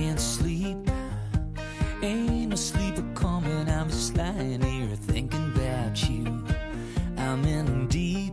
[0.00, 0.78] can't sleep.
[2.02, 6.24] Ain't no sleep coming, I'm just lying here thinking about you.
[7.18, 8.32] I'm in deep,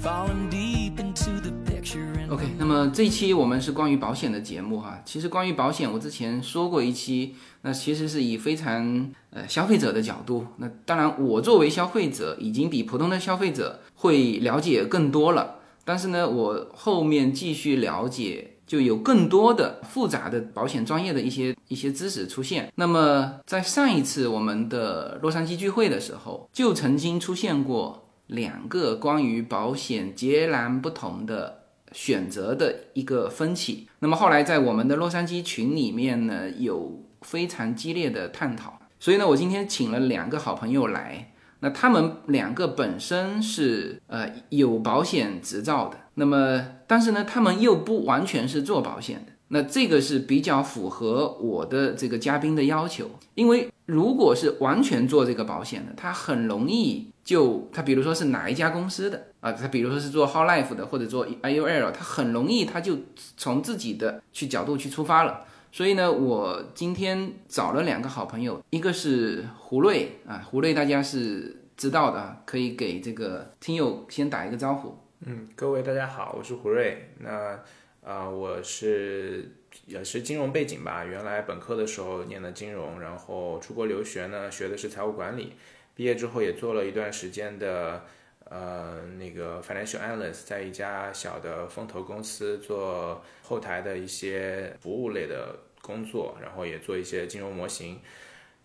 [0.00, 2.08] falling deep into the picture.
[2.30, 4.98] OK，那么这一期我们是关于保险的节目哈。
[5.04, 10.46] 其实关于保险，我之前说过一期，那其实是以非常呃消费者的角度。
[10.56, 15.56] 那当然，我作为消费者，已经比普通的消费者会了解更多了。
[15.84, 18.52] 但是呢，我后面继续了解。
[18.66, 22.72] 就有更多的复杂的保险专业的一些一些知识出现。
[22.74, 31.62] 那么在上一次我们的洛杉矶聚会的时候，就曾经出现过两个关于保险截然不同的
[31.92, 33.88] 选择的一个分歧。
[34.00, 38.78] 那么后来在我们的洛杉矶群里面呢，有非常激烈的探讨。
[38.98, 41.32] 所以呢，我今天请了两个好朋友来。
[41.60, 49.32] 那他们两个本身是呃有保险执照的，那么但是呢，他们又不完全是做保险的。
[49.48, 62.96] 那这个是比较符合我的这个嘉宾的要求，因为如果是完全做这个保险的，他很容易就他比如说是哪一家公司的啊，他比如说是做 Whole Life 的或者做 IUL，他很容易他就
[63.36, 65.44] 从自己的去角度去出发了。
[65.70, 74.96] 所以呢，我今天找了两个好朋友，一个是胡瑞啊，胡瑞大家是知道的啊，可以给这个听友先打一个招呼。
[75.24, 77.08] 嗯，各位大家好，我是胡瑞。
[77.18, 77.58] 那
[78.04, 79.50] 啊，我是
[79.86, 85.54] 也是金融背景吧，原来本科的时候念的金融，然后出国留学呢，学的是财务管理，
[85.94, 88.04] 毕业之后也做了一段时间的。
[88.48, 98.00] 呃，那个 financial analyst 在一家小的风投公司做后台的一些服务类的工作，然后也做一些金融模型。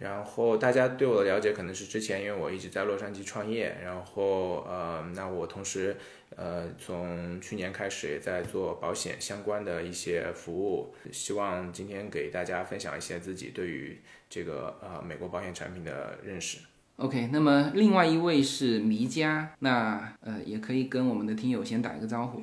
[0.01, 5.95] 然后大家对我的了解可能是之前因为我一直在洛杉矶创业，然后呃，那我同时
[6.35, 16.57] 呃从去年开始也在做保险相关的一些服务，希望今天给大家分享一些自己对于这个呃美国保险产品的认识。
[16.97, 22.41] OK，那么另外一位是迷佳，那呃也可以跟我们的听友先打一个招呼。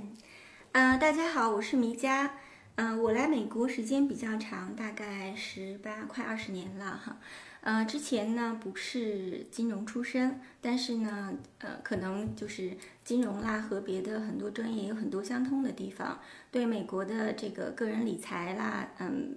[0.72, 2.34] 呃，大家好，我是迷佳，
[2.76, 7.18] 嗯，我来美国时间比较长，大概十八快二十年了哈。
[7.60, 16.20] 呃，之前呢不是金融出身，但是呢，呃，可能就是金融啦和别的很多专业有很多相通的地方，
[16.50, 19.36] 对美国的这个个人理财啦，嗯，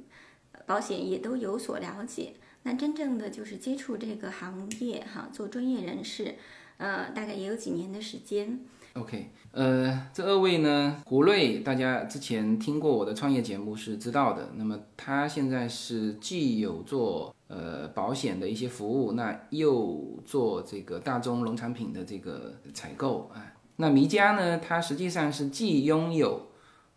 [0.66, 2.34] 保险也都有所了解。
[2.64, 6.36] 那真正的就是接触这个行业哈，做专业人士，
[6.78, 8.60] 呃，大概也有几年的时间。
[8.94, 14.52] OK，呃，这二位呢，胡瑞，大家之前听过我的创业节目是知道的。
[14.58, 23.54] 那么他现在是既有做呃保险的一些服务，那又做这个大宗农产品的这个采购啊。
[23.76, 26.48] 那迷家呢，它实际上是既拥有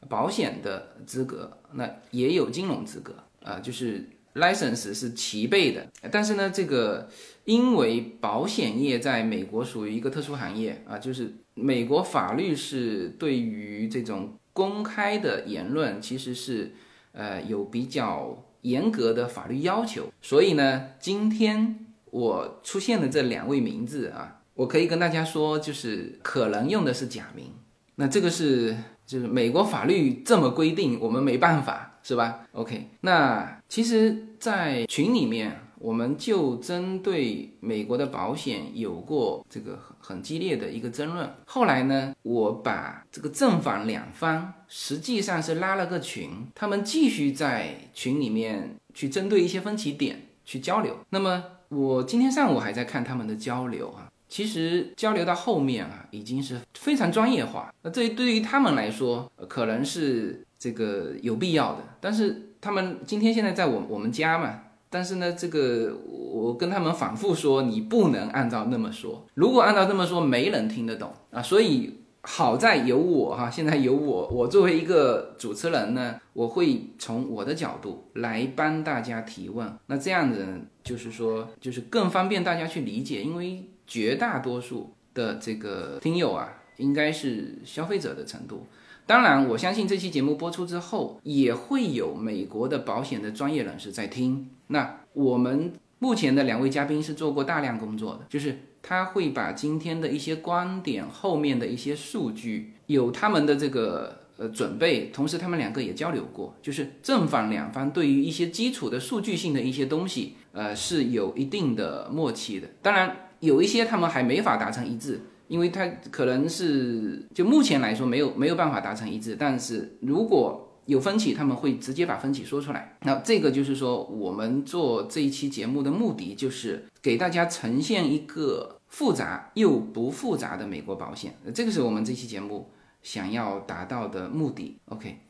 [0.08, 4.08] 保险的资格，那也有金融资格啊，就是。
[4.34, 7.08] license 是齐备的，但是呢，这个
[7.44, 16.72] 因为保险业在美国属于一个特殊行业啊，就是美国法律是对于这种公开的言论其实是
[17.12, 27.46] 呃有比较严格的法律要求，所以呢，今天我出现的这两位名字啊，我可以跟大家说，就是可能用的是假名，
[27.94, 28.76] 那这个是
[29.06, 31.92] 就是美国法律这么规定，我们没办法。
[32.06, 41.30] 是吧？OK，那其实，在群里面，我们就针对美国的保险有过这个很很激烈的一个争论。
[41.44, 50.96] 后来呢，我把这个正反两方实际上是拉了个群，他们继续在群里面去针对一些分歧点去交流。
[51.10, 57.70] 那么我今天上午还在看他们的交流啊，其实交流到后面啊，已经是非常专业化。
[57.82, 60.42] 那这对于他们来说，可能是。
[60.56, 64.62] 这个有必要的，但是他们今天现在在我我们家嘛，
[64.94, 71.42] 但是呢，这个我跟他们反复说，你不能按照那么说，如果按照这么说，没人听得懂啊。
[71.42, 80.46] 所以好在有我哈，现在有我，我作为一个主持人呢，我会从我的角度来帮大家提问，那这样子
[80.84, 88.64] 就是说，就是更方便大家去理解，因为绝大多数的这个听友啊，应该是消费者的程度。
[89.06, 94.48] 当然，我相信这期节目播出之后，也会有美国的保险的专业人士在听。
[94.68, 112.68] 那我们目前的两位嘉宾是做过大量工作的，就是他会把今天的一些观点后面的一些数据，有他们的这个呃准备，同时他们两个也交流过，就是正反两方对于一些基础的数据性的一些东西，呃是有一定的默契的。
[112.80, 115.20] 当然，有一些他们还没法达成一致。
[115.48, 122.98] 因为它可能是就目前来说没有没有办法达成一致，但是如果有分歧，他们会直接把分歧说出来。
[123.02, 132.70] 那这个就是说，我们做这一期节目的目的就是给大家呈现一个复杂又不复杂的美国保险，这个是我们这期节目
[133.02, 134.78] 想要达到的目的。
[134.86, 135.20] OK，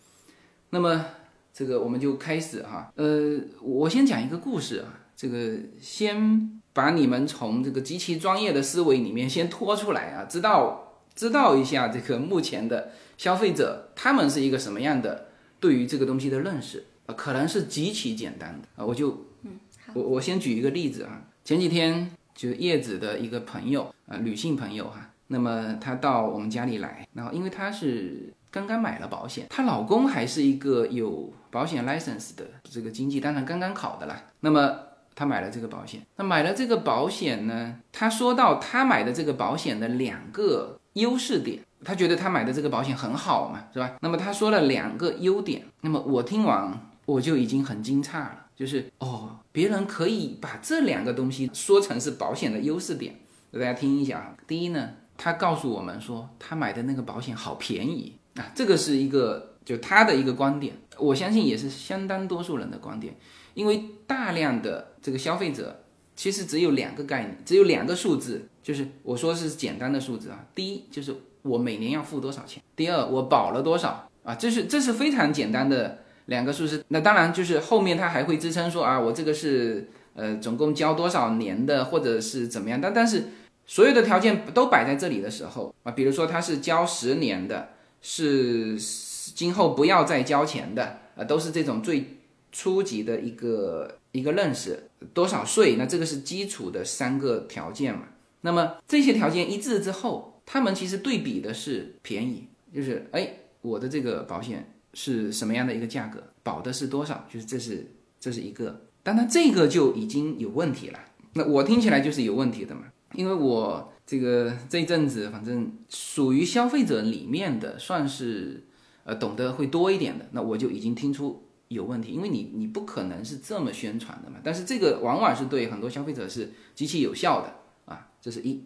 [0.71, 1.05] 那么
[1.53, 2.93] 这个我们就开始哈。
[2.97, 15.29] 呃，我先讲一个故事啊，这个先把你们从这个极其专业的思维里面先拖出来啊，知道知道一下这个目前的消费者他们是一个什么样的。
[15.61, 18.69] 对于这个东西的认识啊，可能是极其简单的。
[18.76, 19.53] 啊，我就，嗯，
[19.94, 34.79] 我我先举一个例子啊，前几天就是叶子的一个朋友啊，女性朋友哈，那么她到我们家里来，然后因为她是刚刚买了保险，她老公还是一个有保险 license 的这个经济，当然刚刚考的啦，那么
[35.15, 41.61] 他买了这个保险，那买了这个保险呢，他说到他买的这个保险的两个优势点。
[41.87, 43.95] 他觉得他买的这个保险很好嘛，是吧？
[44.01, 53.17] 那么他说了两个优点，那么我听完我就已经很惊诧了，就是哦，别人可以把这两个东西说成是保险的优势点，
[53.53, 54.35] 给大家听一下啊。
[54.47, 63.15] 第一呢，他告诉我们说他买的那个保险好便宜啊，这个是一个就他的一个观点，我相信也是相当多数人的观点，
[63.55, 65.85] 因为大量的这个消费者
[66.15, 71.15] 其实只有两个概念，只有两个数字，就是我说是简单的数字啊，第一就是。
[71.45, 72.62] 我每年要付多少钱？
[72.75, 74.35] 第二，我保了多少啊？
[74.35, 76.83] 这是这是非常简单的两个数字。
[76.89, 82.81] 那当然就是后面他还会支撑说啊，我这个是呃总共交多少年的，或者是怎么样。
[82.81, 83.25] 但但是
[83.67, 92.14] 所有的条件都摆在这里的时候啊，比如说他是交十年的，是今后不要再交钱的啊，都是这种最
[92.55, 94.89] 初级的一个一个认识。
[95.12, 95.77] 多少岁？
[95.77, 98.05] 那这个是基础的三个条件嘛。
[98.41, 100.31] 那么这些条件一致之后。
[100.47, 103.31] 他们其实对比的是便宜，就是哎，
[103.62, 107.91] 我的这个保险是什么样的一个价格，保的是多少，就是这是
[108.21, 111.01] 这是一个，当然这个就已经有问题了。
[111.33, 112.83] 那我听起来就是有问题的嘛，
[113.15, 118.65] 因为我这个这一阵子反正属于消费者里面的，算是
[119.05, 124.37] 呃懂得会多一点的，那我就已经听出有问题，因为你你不可能是这么宣传的嘛。
[124.43, 128.65] 但是这个往往是对很多消费者是极其有效的啊，这是一。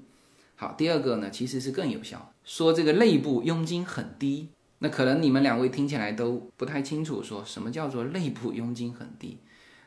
[0.57, 2.33] 好，第二个呢，其实是更有效。
[2.45, 4.49] 说这个内部佣金很低，
[4.81, 9.39] 那可能你们两位听起来都不太清楚，说什么叫做内部佣金很低？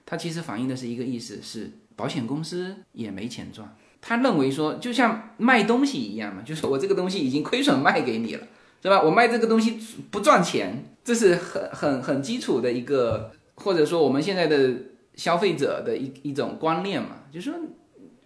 [0.05, 3.75] 它其实反映的是一个意思，是保险公司也没钱赚。
[3.99, 8.47] 他认为说，就像卖东西一样嘛，就是我这个东西已经亏损卖给你了，
[8.81, 9.01] 是吧？
[9.01, 9.77] 我卖这个东西
[10.09, 14.73] 不赚钱，这是很很很基础的一个，或者说我们现在的
[15.15, 17.59] 消费者的一一种观念嘛，就是说。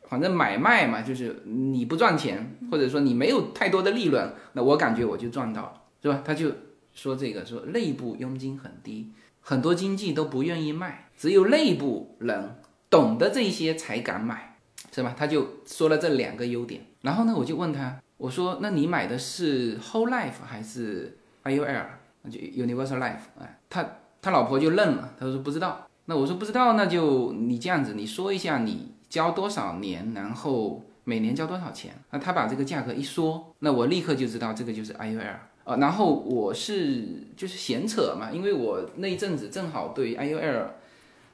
[0.08, 6.22] 反正买卖嘛，就是你不赚钱，或者说你没有太多的利润，那我感觉我就赚到了，是吧？
[6.24, 6.52] 他就
[6.94, 9.12] 说这个说内部佣金很低，
[9.42, 12.56] 很多经纪都不愿意卖，只有内部人
[12.88, 14.58] 懂得这些才敢买，
[14.94, 15.16] 是吧？
[15.18, 21.86] 他就说了这两个优点，然后呢，我就问他，我说那你买的是 Whole Life 还是 IUL？
[22.30, 23.26] 就 Universal Life？
[23.40, 23.86] 哎，他
[24.22, 25.88] 他老婆就愣了，他说不知道。
[26.06, 28.94] 那我说不知道，那就你这样子，你说一下你。
[29.08, 31.94] 交多少年，然后每年交多少钱？
[32.10, 35.78] 那他把这个价格一说，那我立刻就知道这个就是 IUL 啊。
[35.78, 37.06] 然后我是
[37.38, 40.66] 就是闲扯嘛，因为我那一阵子正好对 IUL，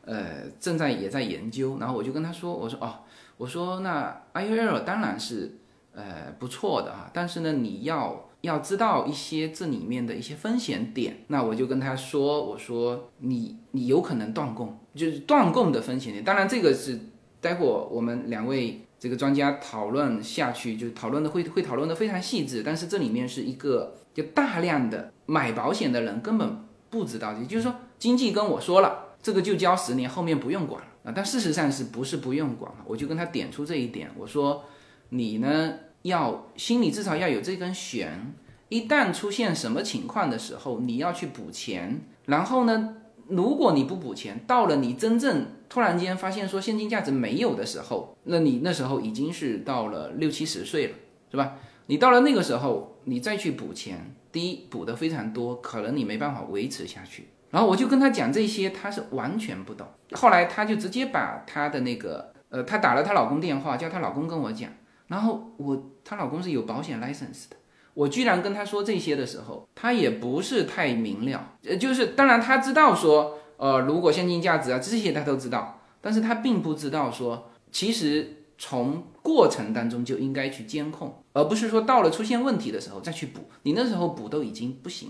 [0.05, 1.77] 呃，正在也在研究。
[1.79, 2.99] 然后我就跟他说，我说哦，
[3.37, 5.57] 我说那 IUL 当然是
[5.95, 11.23] 呃不错的哈，但是呢，你要要知道一些这里面的一些风险点。
[11.27, 16.23] 那我就跟他说，我说你你有可能断供，就是断供的风险点。
[16.23, 16.99] 当然这个是。
[17.41, 22.61] 待会我们两位这个专家讨论下去，就讨论的会会讨论的非常细致。
[22.63, 31.11] 但是这里面是一个就大量的买保险的人根本不知道，也就是说，经济跟我说了，这个就交十年，后面不用管了啊。
[31.15, 32.77] 但事实上是不是不用管了？
[32.85, 34.63] 我就跟他点出这一点，我说
[35.09, 38.33] 你呢要心里至少要有这根弦，
[38.69, 42.97] 一旦出现什么情况的时候，你要去补钱，然后呢？
[43.27, 50.93] 如果你不补钱，到了你真正突然间发现说现金价值没有的时候，那你那时候已经是到了六七十岁了，
[51.31, 51.53] 是吧？
[51.85, 57.27] 你到了那个时候，你再去补钱，第一补的非常多，可能你没办法维持下去。
[57.51, 59.87] 然后我就跟他讲这些，他是完全不懂。
[60.11, 64.69] 后来他就直接把他的那个，呃，他打了她老公电话，叫她老公跟我讲。
[65.11, 67.57] 然后我她老公是有保险 license 的。
[67.93, 85.09] 我居然跟他说这些的时候，他也不是太明了，呃，就是当然他知道说，呃，如果现金价值啊这些他都知道，但是他并不知道说，其实从过程当中就应该去监控，而不是说到了出现问题的时候再去补，你那时候补都已经不行，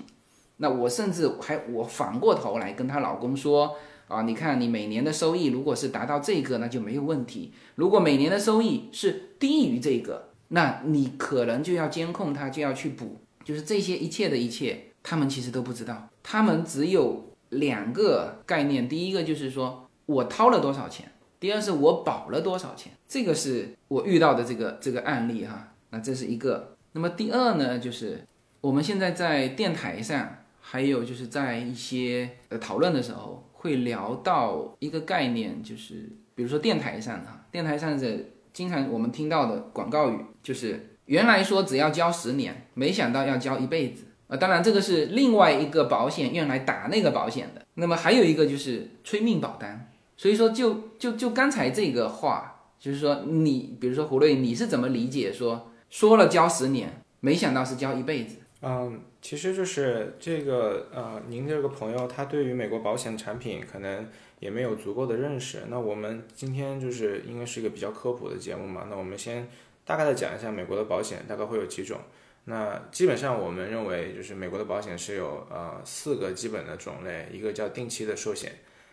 [0.57, 3.75] 那我甚至还我反过头来跟她老公说
[4.07, 13.17] 啊，你看你每年的收益如果是达到这个，那就没有问题；如果每年的收益是低于这个，那你可能就要监控他，就要去补。
[13.43, 22.93] 就是这些一切的一切，他们其实都不知道，他们只有两个概念：第一个就是说我掏了多少钱，第二是我保了多少钱。
[23.07, 25.73] 这个是我遇到的这个这个案例哈。
[25.89, 26.77] 那这是一个。
[26.93, 28.23] 那么第二呢，就是
[28.61, 44.37] 我们现在在电台上，还有就是在一些呃讨论的时候，会聊到一个概念，就是比如说电台上哈，电台上的经常我们听到的广告语，就是原来说只要交十年，没想到要交一辈子啊。
[44.37, 47.65] 当然这个是另外一个保险用来打那个保险的。
[47.75, 49.87] 那么还有一个就是催命保单。
[50.17, 55.71] 所以说就就就刚才这个话，就是说你比如说胡瑞，你是怎么理解说？
[55.89, 58.35] 说了交十年，没想到是交一辈子。
[58.61, 64.07] 嗯，其实就是这个呃，您这个朋友他对于美国保险产品可能
[64.41, 65.59] 也没有足够的认识。
[65.69, 69.47] 那我们今天就是应该是一个比较科普的节目嘛，那我们先
[69.85, 71.97] 大概的讲一下美国的保险大概会有几种。
[72.43, 78.51] 那基本上我们认为就是美国的保险是有呃四个基本的种类，一个叫定期的寿险，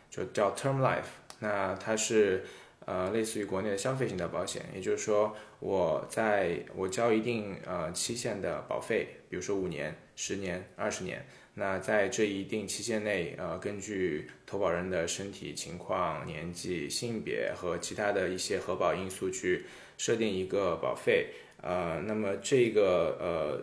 [0.09, 2.45] 就叫 term life，那它是。
[2.87, 11.23] 呃，类似于国内的消费型的保险，也就是说，我在我交一定呃期限的保费，比如说五年、十年、二十年，
[11.59, 19.65] 那在这一定期限内，呃，根据投保人的身体情况、年纪、性别和其他的一些核保因素去
[19.97, 23.61] 设定一个保费，呃，那么这个呃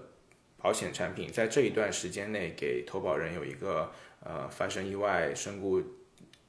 [0.62, 3.90] 保险产品在这一段时间内给投保人有一个
[4.22, 5.82] 呃发生意外身故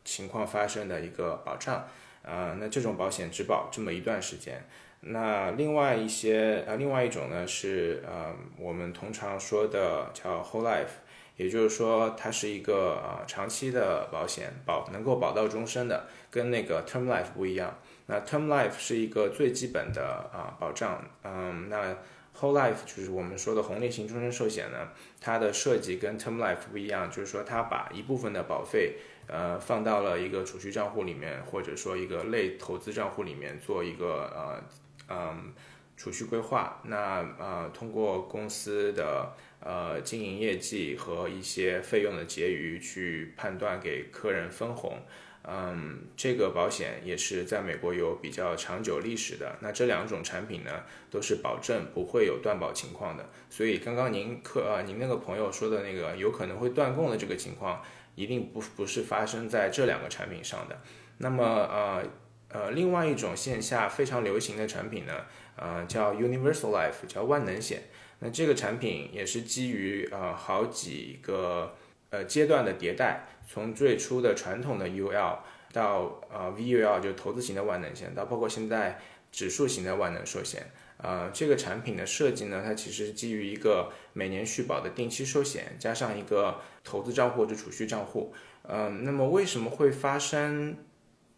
[0.04, 1.88] 情况发生的一个保障。
[2.22, 4.60] 啊，那这种保险只保这么一段时间。
[4.98, 11.05] 那另外一些，呃，另外一种呢是，呃，我们通常说的叫 whole life，
[11.36, 17.78] 也就是说它是一个呃长期的保险，保能够保到终身的，跟那个 term life 不一样。
[18.06, 21.96] 那 term life 是一个最基本的啊保障，嗯，那
[22.38, 24.88] whole life 就是我们说的红利型终身寿险呢，
[25.20, 28.96] 它的设计跟 term life 不一样，就是说它把一部分的保费。
[29.28, 34.62] 呃，放到了一个储蓄账户里面，或者说一个类投资账户里面做一个呃
[35.08, 35.52] 嗯
[35.96, 36.80] 储蓄规划。
[36.84, 39.32] 那呃，通过公司的
[39.66, 44.98] 呃经营业绩和一些费用的结余去判断给客人分红。
[45.42, 49.56] 嗯，这个保险也是在美国有比较长久历史的。
[49.60, 53.28] 那这两种产品呢，都是保证不会有断保情况的。
[53.50, 57.82] 所以刚刚您客呃您那个朋友说的那个有可能会断供的这个情况。
[58.16, 60.80] 一定不不是发生在这两个产品上的。
[61.18, 62.02] 那么呃
[62.48, 65.12] 呃，另外一种线下非常流行的产品呢，
[65.54, 67.82] 呃叫 Universal Life，叫万能险。
[68.20, 71.74] 那这个产品也是基于呃好几个
[72.10, 75.38] 呃阶段的迭代，从最初的传统的 UL
[75.72, 78.98] 到呃 VUL 就投资型的万能险，到包括现在
[79.30, 80.66] 指数型的万能寿险。
[80.98, 88.32] 呃，这个产品的设计呢，它其实是基于一个每年续保的定期寿险，加上一个投资账户或者储蓄账户。
[88.62, 90.74] 嗯，那么为什么会发生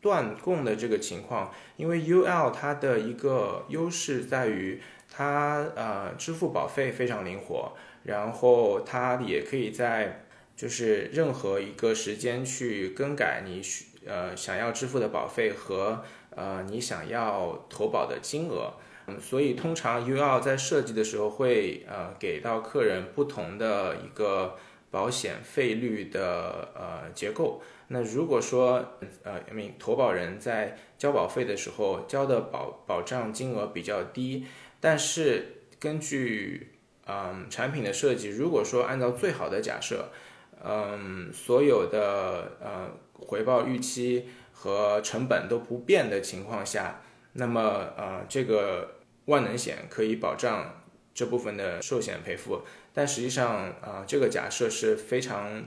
[0.01, 1.53] 断供的这个情况？
[1.77, 4.81] 因为 UL 它的一个优势在于
[5.11, 7.73] 它呃支付保费非常灵活，
[8.05, 10.25] 然后它也可以在
[10.57, 18.75] 就是任何一个时间去更改你需呃想要支付的保费和呃你想要投保的金额。
[19.11, 24.57] 嗯所以通常 UL 在设计的时候会呃给到客人不同的一个
[24.91, 27.63] 保险费率的呃结构。
[27.89, 28.85] 那如果说
[29.23, 34.45] 呃因为投保人在交保费的时候交的保保障金额比较低，
[34.81, 36.73] 但是根据
[37.07, 40.11] 嗯产品的设计，如果说按照最好的假设，
[40.65, 47.01] 嗯所有的呃回报预期和成本都不变的情况下，
[47.33, 47.61] 那么
[47.97, 48.95] 呃这个。
[49.29, 50.83] 万能险可以保障
[51.13, 52.63] 这部分的寿险赔付，
[52.95, 55.67] 但实际上啊，这个假设是非常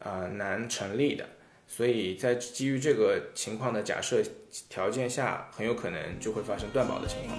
[0.00, 1.24] 啊难成立的。
[1.68, 4.22] 所以在基于这个情况的假设
[4.68, 7.38] 条件下，很有可能就会发生断保的情况。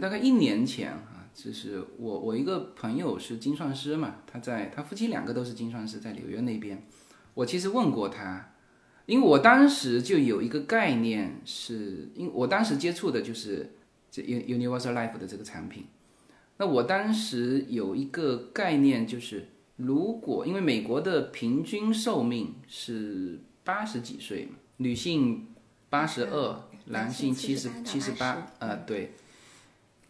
[0.00, 6.86] 大概一年前啊，就是我我一个朋友是精算师嘛，他在他夫妻两个都是精算师，在纽约那边。
[7.34, 8.54] 我其实问过他，
[9.06, 13.74] 因为我当时就有一个概念是，因为我当时接触的就是
[14.10, 15.86] 这 Universal Life 的这个产品。
[16.56, 25.46] 那我当时有一个概念就是，如果因为美国的平均寿命是八十几岁嘛，女性
[25.88, 29.12] 八十二，男性七十七十八，呃，对。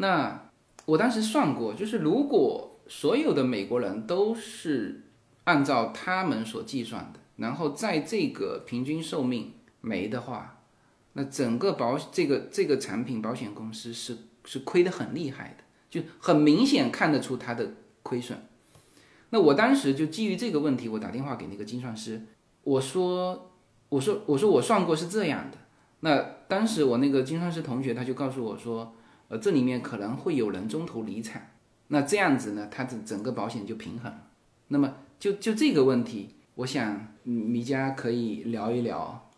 [0.01, 0.51] 那
[0.87, 5.03] 我当时算过，就是如果所有的美国人都是
[5.45, 9.53] 按照他们所计算的，然后在这个平均寿命
[9.83, 10.63] 没的话，
[11.13, 14.17] 那整个保这个这个产品保险公司是
[14.47, 18.47] 是亏得很厉害的，就很明显看得出它的亏损。
[19.29, 22.23] 那我当时就基于这个问题，我打电话给那个精算师，
[22.65, 23.53] 我说
[23.91, 25.59] 我说我说我算过是这样的。
[26.01, 28.95] 那当时我那个精算师同学他就告诉我说，
[29.31, 31.41] 呃，这里面可能会有人中途离场，
[31.87, 34.27] 那这样子呢，它整整个保险就平衡了。
[34.69, 39.31] 那么就就这个问题，我想嗯米家可以聊一聊。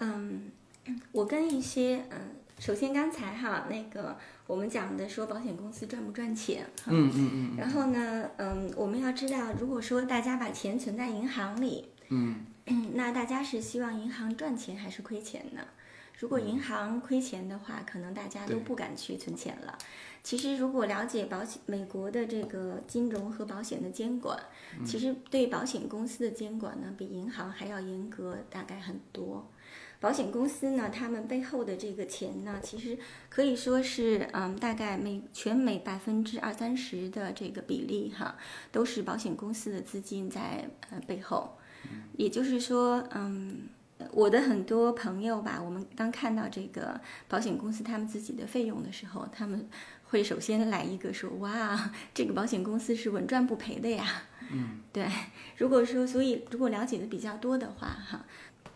[0.00, 0.50] 嗯，
[1.12, 12.44] 我跟一些嗯，首先刚才哈那个我们讲的说保险公司赚不赚钱，嗯嗯嗯然后呢，嗯，我们要知道，如果说大家把钱存在银行里，嗯
[12.92, 15.62] 那大家是希望银行赚钱还是亏钱呢？
[16.20, 19.78] 如果银行亏钱的话，可能大家都不敢去存钱了。
[20.22, 24.38] 其实，如果了解保险美国的这个金融和保险的监管，
[24.84, 29.50] 其实对保险公司的监管呢，比银行还要严格，大概很多。
[29.98, 32.98] 保险公司呢，他们背后的这个钱呢，其实
[33.30, 38.36] 可以说是，嗯，大概每全美百分之二三十的这个比例哈，
[38.70, 41.56] 都是保险公司的资金在呃背后。
[42.18, 43.68] 也就是说，嗯，
[44.12, 49.68] 我的很多朋友吧，我们当看到这个保险公司他们自己的费用的时候，他们
[50.04, 55.06] 会首先来一个说：“哇，这个保险公司是稳赚不赔的呀。”嗯，对。
[55.56, 58.24] 如果说，所以如果了解的比较多的话，哈。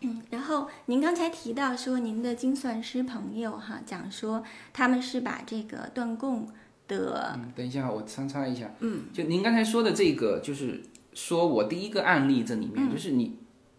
[0.01, 6.47] 嗯，然后您刚才提到说您的精算师朋友哈讲说他们是把这个断供
[6.87, 8.69] 的嗯，等一下，我参插一下。
[8.79, 10.83] 嗯，就您刚才说的这个，就是
[11.13, 13.37] 说我第一个案例这里面，就是你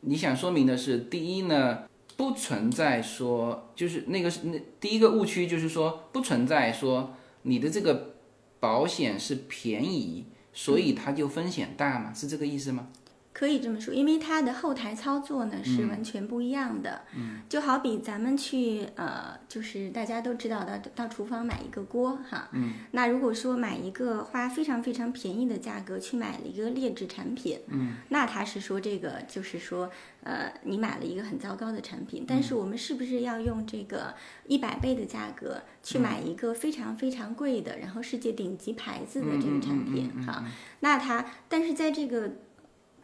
[0.09, 1.81] 你想说明的是，第一呢，
[2.17, 8.15] 不存在说，就是那个是那第一个误区，就是说不存在说你的这个
[8.61, 12.89] 保险是便宜，所以它就风险大吗，是这个意思吗？
[13.37, 17.03] 可以这么说，因为它的后台操作呢是完全不一样的。
[17.15, 22.49] 嗯，就好比咱们去呃，就是大家都知道的，到厨房买一个锅哈。
[22.53, 22.73] 嗯。
[22.93, 29.91] 那如果说买一个花非常非常便宜的价格去买了一个劣质产品，嗯，那他是说这个就是说
[30.23, 32.25] 呃，你买了一个很糟糕的产品。
[32.27, 34.15] 但是我们是不是要用这个
[34.47, 40.43] 一百倍的价格去买一个非常非常贵的，然后世界顶级牌子的这个产品哈？
[40.81, 42.33] 那它，但是在这个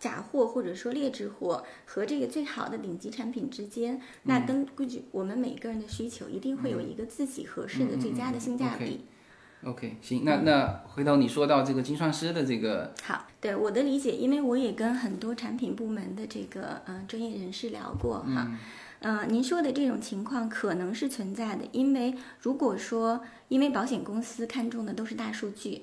[0.02, 9.02] 假货或者说劣质货和这个最好的顶级产品之间，那根据我们每个人的需求，一定会有一个自己合适的最佳的性价比。
[9.64, 18.50] OK，行，那那回头你说到这个精算师的这个，好，对我的理解，因为我也跟很多产品部门的这个呃专业人士聊过哈。
[18.98, 25.82] 呃，您说的这种情况可能是存在的，因为如果说，因为保险公司看中的都是大数据，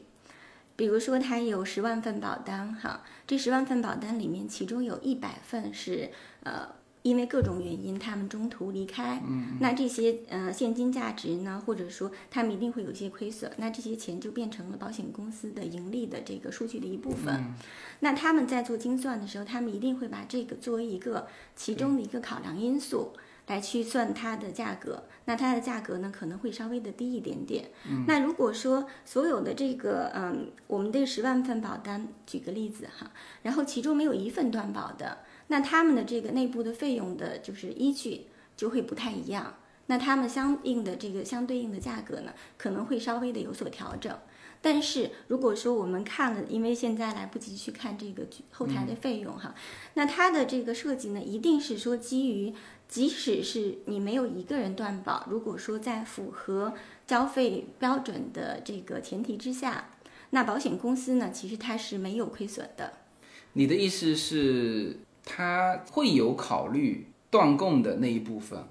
[0.79, 6.09] 比如说他有十万份保单哈，这十万份保单里面，其中有一百份是
[6.43, 6.69] 呃
[7.01, 17.53] 因为各种原因他们中途离开，嗯，那这些呃现金价值呢，或者说他们一定会有一些亏损，那这些钱就变成了保险公司的盈利的这个数据的一部分。
[17.99, 23.11] 那他们在做精算的时候，他们一定会把这个作为一个其中的一个考量因素。
[23.49, 27.71] 来去算它的价格，那它的价格呢可能会稍微的低一点点。
[27.89, 39.55] 嗯、那如果说所有的这个嗯，我们这十万份保单，举个例子哈，然后其中没有一份断保的，那他们的这个内部的费用的就是依据就会不太一样。
[39.87, 44.15] 那他们相应的这个相对应的价格呢，可能会稍微的有所调整。
[44.61, 49.55] 但是如果说我们看了，因为现在来不及去看这个后台的费用哈，
[49.93, 52.53] 那它的这个设计呢，一定是说基于，
[52.89, 56.73] 即使是你没有一个人断保，如果说在符合
[57.05, 59.91] 交费标准的这个前提之下，
[60.31, 62.93] 那保险公司呢，其实它是没有亏损的。
[63.53, 68.65] 你的意思是，它会有考虑断供的那一部分？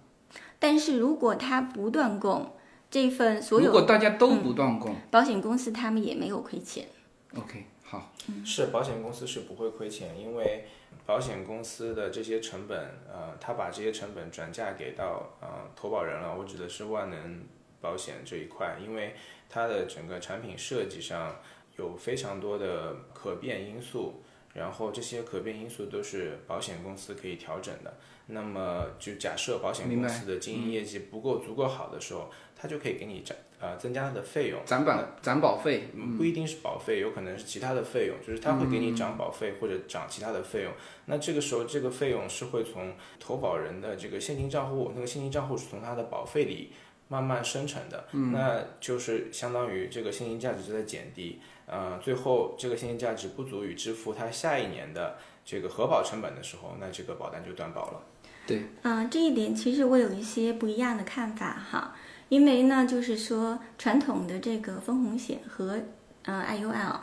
[0.59, 2.52] 但是如果它不断供，
[2.90, 6.88] 这份所有如果大家都不断供，保险公司他们也没有亏钱。
[7.37, 8.12] OK，好，
[8.44, 10.66] 是保险公司是不会亏钱，因为
[11.07, 12.79] 保险公司的这些成本，
[13.11, 16.37] 呃，他把这些成本转嫁给到呃投保人了。
[16.37, 17.44] 我指的是万能
[17.81, 19.14] 保险这一块，因为
[19.48, 21.37] 它的整个产品设计上
[21.77, 24.22] 有非常多的可变因素，
[24.53, 27.94] 然后这些可变因素都是保险公司可以调整的。
[28.27, 34.61] 那么就假设保险公司的经营业绩不够足够好的时候，它就可以给你涨呃增加它的费用。
[34.64, 40.73] 涨保涨保费，不一定是保费，有可能是其他的费用，就是他会给你涨保费或者涨其他的费用。
[41.07, 46.73] 那这个时候，这个费用是会从投保人的这个现金账户，那个现金账户是从他的保费里
[47.09, 58.03] 慢慢生成的，那就是相当于这个现金价值就在减低，呃，最后这个现金价值不足以支付他下一年的这个核保成本的时候，那这个保单就断保了。
[58.47, 58.62] 对。
[58.83, 61.97] 嗯、这一点其实我有一些不一样的看法哈，
[62.29, 65.81] 因为呢，就是说传统的这个分红险和
[66.25, 66.99] 呃 IUL，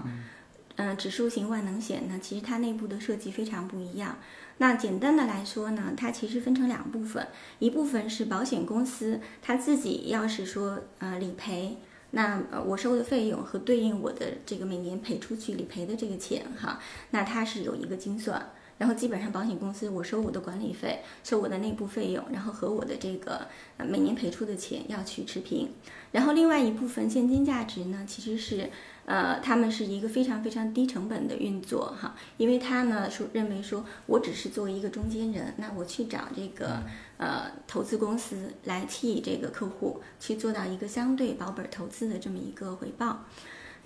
[0.76, 4.18] 嗯、指数型万能险呢，其实它内部的设计非常不一样。
[4.58, 7.28] 那简单的来说呢，它其实分成两部分，
[7.60, 11.78] 一部分是保险公司它自己要是说呃理赔，
[12.12, 18.52] 那呃我收的费用和对应我的这个每年赔出去理赔的这个钱哈，那它是有一个精算。
[18.78, 25.70] 然后基本上保险公司我收我的管理费，收我的内部费用，然后和我的这个呃每年赔出的钱要去持平。
[26.12, 28.70] 然后另外一部分现金价值呢，其实是
[29.06, 36.84] 呃他们是一个非常非常低成本的运作哈，因为他呢说认为说我只是作为一个中间人，那我去找这个
[37.18, 43.24] 呃投资公司来替这个客户去做到一个相对保本投资的这么一个回报。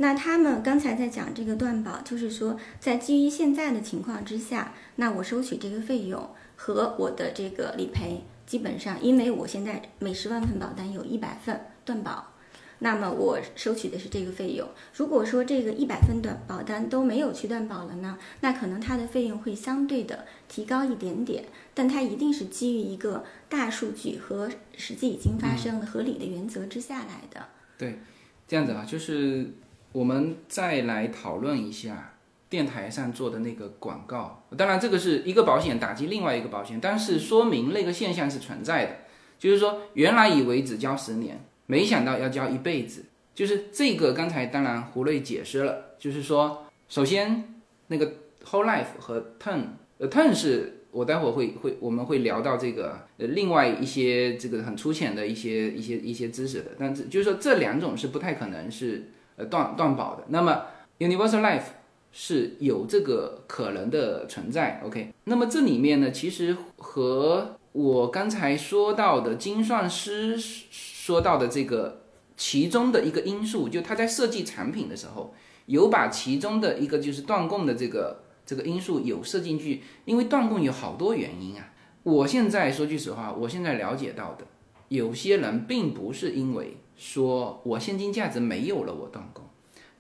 [0.02, 12.34] 那他们刚才在讲这个断保，就是说，在基于现在的情况之下，那我收取这个费用和我的这个理赔，基本上，因为我现在每十万份保单有一百份断保，
[12.80, 14.66] 那么我收取的是这个费用。
[14.96, 27.46] 如果说这个一百份的保单都没有去断保了呢，那可能它的费用会相对的提高一点点，但它一定是基于一个大数据和实际已经发生的合理的原则之下来的。
[27.78, 28.00] 对
[28.48, 29.52] 这样子啊，就是
[29.92, 32.14] 我们再来讨论一下
[32.50, 34.44] 电台上做的那个广告。
[34.58, 38.96] 当然，这个是一个保险打击另外一个保险，但是说明那个现象是存在的。
[39.40, 43.06] 就是说，原来以为只交十年，没想到要交一辈子。
[43.34, 48.06] 就是这个，刚才当然胡瑞解释了，就是说，首先那个
[48.46, 49.62] whole life 和 turn，
[49.98, 60.26] 呃 turn 是我待会儿会会我们会聊到这个呃另外一些这个很粗浅的一些一些一些知识的，但是就是说这两种是不太可能是呃断断保的。
[60.28, 60.66] 那么
[61.00, 61.64] universal life
[62.12, 65.14] 是有这个可能的存在，OK。
[65.24, 72.02] 那么这里面呢，其实和我刚才说到的精算师说到的这个
[72.36, 75.34] 其中的一个因素，就他在设计产品的时候，
[75.68, 81.74] 有把其中的一个就是断供的这个这个因素有设进去，因为断供有好多原因啊。
[82.02, 84.46] 我现在说句实话，我现在了解到的，
[84.88, 89.46] 有些人并不是因为说我现金价值没有了，我断供，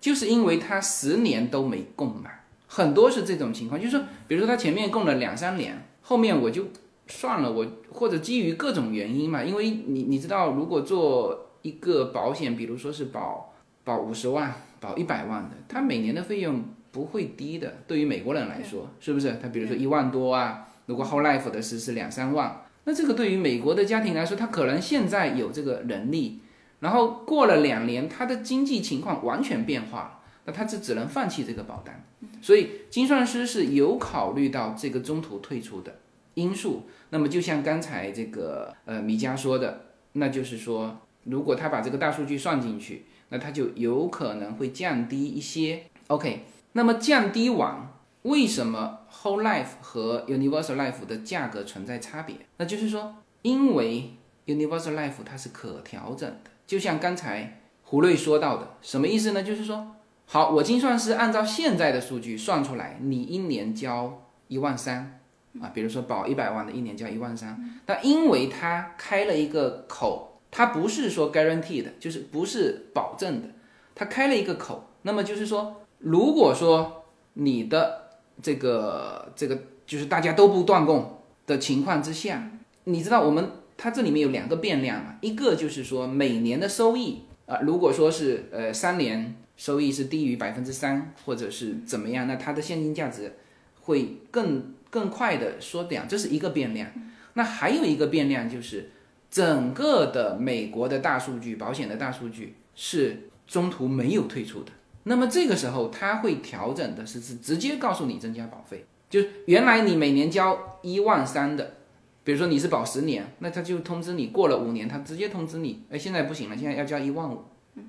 [0.01, 6.65] 就是因为他十年都没供满，很多是这种情况，就是说，比如说他前面供了两三年，后面我就
[7.07, 13.53] 算了，我或者基于各种原因嘛，因为你你知道，如果做一个保险，比如说是保
[13.85, 19.39] 保五十万、保一百万的，他每年的费用不会低的，对于美国人来说，是不是？
[19.41, 26.41] 他比如说一万多啊，如果 whole life 的是是两三万，那这个对于美国的家庭来说，他可能现在有这个能力，
[26.79, 32.03] 然后过了两年，他的经济情况完全变化了，那他就只能放弃这个保单。
[32.41, 35.99] 所以精算师是有考虑到这个中途退出的
[36.35, 36.83] 因素。
[37.09, 45.83] 那么就像刚才这个呃米佳说的，那就是说，如果他把这个大数据算进去，那他就有可能会降低一些。
[46.07, 47.91] OK，那么降低完，
[48.23, 52.35] 为什么 Whole Life 和 Universal Life 的价格存在差别？
[52.57, 54.11] 那就是说，因为
[54.45, 59.41] Universal Life 它是可调整的，就像刚才胡瑞说到的，什么意思呢？
[59.41, 59.87] 就是说，
[60.27, 65.19] 好，我精算师按照现在的数据算出来，你一年交一万三，
[65.59, 73.47] 啊，比如说保一百万的，一年交一万三，但因为他开了一个口，他不是说 guarantee 的，就是不是保证的，
[73.95, 78.09] 他开了一个口，那么就是说，如果说你的
[78.43, 82.51] 这个这个就是大家都不断供的情况之下，
[82.83, 83.49] 你知道我们
[83.81, 93.37] 它这里面有两个变量嘛，一个就是说每年的收益啊，如果说是呃三年收益是低于百分之三或者是怎么样，那它的现金价值
[93.79, 96.91] 会更更快的缩掉，这是一个变量。
[97.35, 98.91] 那还有一个变量就是
[99.31, 104.73] 整个的美国的大数据，保险的大数据是中途没有退出的。
[105.03, 111.77] 那么这个时候它会调整的是是直接告诉你增加保费，就是原来你每年交一万三的，
[112.23, 117.43] 比如说你是保十年，那他就通知你过了五年，他直接通知你，哎，现在不行了，现在要交一万五，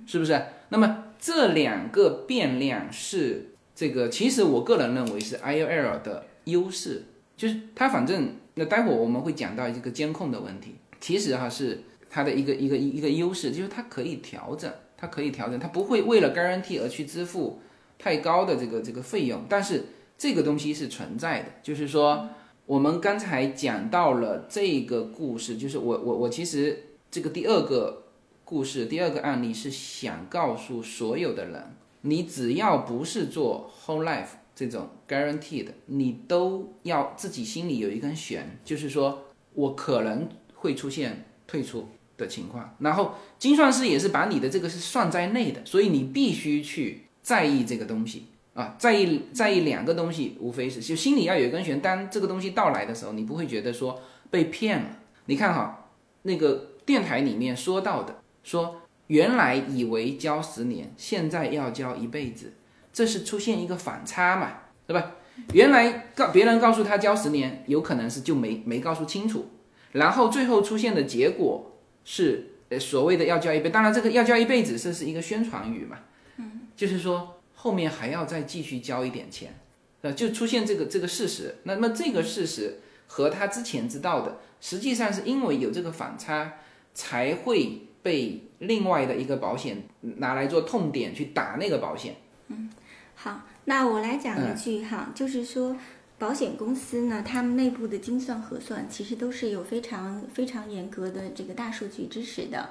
[0.06, 0.40] 是不是？
[0.70, 7.04] 那么这两个变量是这个，其实我个人认为是 IOL 的优势，
[7.36, 17.60] 就是它反正那待会儿我们会讲到一个监控的问题，其实哈是它的一个一个一个优势，就是它可以调整，它可以调整，它不会为了 guarantee 而去支付
[17.98, 19.84] 太高的这个这个费用，但是
[20.16, 22.28] 这个东西是存在的，就是说
[22.70, 28.04] 我们刚才讲到了这个故事，就是我我我其实这个第二个。
[28.42, 42.74] 故事第二个案例是想告诉所有的人，你只要不是做 whole life 这种 guaranteed，你都要自己心里有一根弦，就是说我可能会出现退出的情况。
[42.80, 48.24] 然后精算师也是把你的这个是算在内的，所以你必须去在意这个东西
[48.60, 51.80] 啊，在意在意两个东西，无非是就心里要有一根弦。
[51.80, 54.88] 当这个东西到来的时候，你不会觉得说被骗了。
[55.26, 55.88] 你看哈，
[56.22, 58.20] 那个电台里面说到的。
[58.42, 62.54] 说原来以为交十年，现在要交一辈子，
[62.90, 64.52] 这是出现一个反差嘛，
[64.86, 65.12] 对吧？
[65.52, 69.50] 原来告别人告诉他交十年，有可能是就没没告诉清楚，
[69.92, 75.98] 然后最后出现的结果是呃所谓的要交一辈，当然这个要交一辈子，这是一个宣传语嘛，
[76.38, 79.54] 嗯，就是说后面还要再继续交一点钱，
[80.02, 81.56] 呃，就出现这个这个事实。
[81.64, 86.54] 那么这个事实和他之前知道的，实际上是因为有这个反差
[86.94, 87.82] 才会。
[88.02, 92.16] 被另外的一个保险拿来做痛点去打那个保险。
[92.48, 92.70] 嗯，
[93.14, 95.76] 好，那我来讲一句哈，就是说
[96.18, 102.70] 保险公司呢，他们内部的精算核算其实都是有非常非常严格的这个大数据支持的。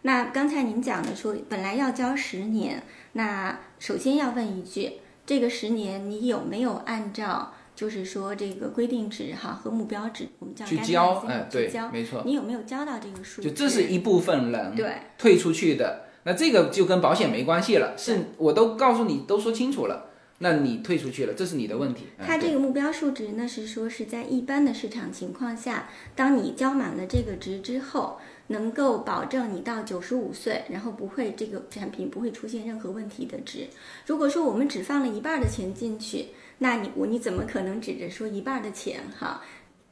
[0.00, 4.92] 那刚才您讲的说，本来要交十年，那首先要问一句，
[5.26, 7.52] 这个十年你有没有按照？
[7.74, 12.22] 就是说，这个规定值哈和目标值，我们叫去交，哎，对，没错。
[12.24, 13.42] 你有没有交到这个数？
[13.42, 17.98] 就这是一部分人对退出去的，那这个就跟保险没关系了。
[17.98, 22.04] 是我都告诉你，都说清楚了，那你退出去了，这是你的问题。
[22.24, 28.20] 它这个目标数值呢，是说是在一般的市场情况下，当你交满了这个值之后，
[28.52, 33.66] 能够保证你到九十五岁，然后不会这个产品不会出现任何问题的值。
[34.06, 36.28] 如果说我们只放了一半的钱进去。
[36.58, 39.42] 那你我你怎么可能指着说一半的钱哈？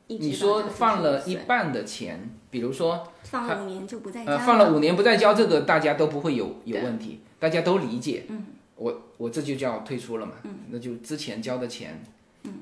[0.06, 8.24] 你说放了一半的钱，比如说放了五年就不再交，呃，放了五年不再交，这个大家都不会有有问题，大家都理解。
[8.28, 8.46] 嗯，
[8.76, 10.34] 我我这就叫退出了嘛。
[10.44, 12.00] 嗯，那就之前交的钱，
[12.44, 12.52] 嗯，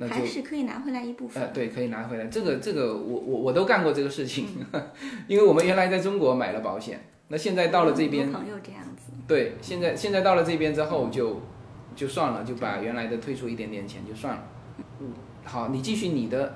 [0.00, 1.42] 那还是可以拿回来一部分。
[1.42, 2.26] 呃，对，可以拿回来。
[2.26, 4.48] 这个这个我我我都干过这个事情，
[5.28, 9.12] 因为我们原来在中国买了保险，那现在到了这边，朋友这样子。
[9.28, 11.40] 对，现在现在到了这边之后就。
[11.96, 14.42] 就算了，就把原来的退出一点点钱就算了。
[15.00, 15.12] 嗯，
[15.44, 16.54] 好，你继续你的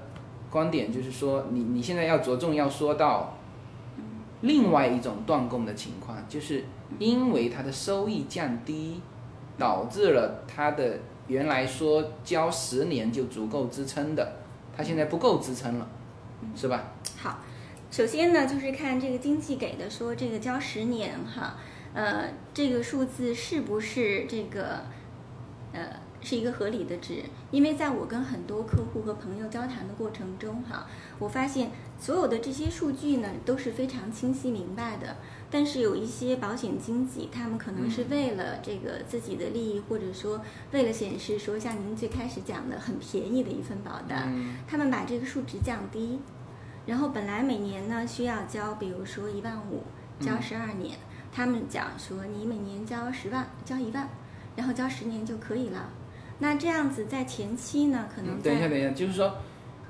[0.49, 3.37] 观点，就是说你你现在要着重要说到
[4.43, 6.65] 另外一种断供的情况，就是
[7.01, 9.03] 因为它的收益降低，
[9.59, 14.37] 导致了它的原来说交十年就足够支撑的，
[14.77, 15.89] 它现在不够支撑了，
[16.55, 16.93] 是吧？
[17.17, 17.39] 好，
[17.91, 21.57] 首先呢，就是看这个经济给的说这个交十年哈，
[21.93, 24.81] 呃，这个数字是不是这个？
[25.77, 25.85] 呃，
[26.21, 30.87] 是一个合理的值，因为在我跟很多客户和朋友交谈的过程中，哈，
[31.19, 35.17] 我发现所有的这些数据呢都是非常清晰明白的，
[35.55, 40.41] 但是有一些保险经纪，他们可能是为了这个自己的利益，或者说
[40.73, 44.35] 为了显示说像您最开始讲的很便宜的一份保单，
[44.67, 46.19] 他们把这个数值降低，
[46.87, 49.85] 然后本来每年呢需要交，比如说一万五，
[50.19, 50.99] 交十二年，
[51.33, 54.09] 他们讲说你每年交十万，交一万。
[54.57, 55.89] 然后交十年就可以了，
[56.39, 59.35] 那这样子在前期呢，可能等一下，等一下，就是说，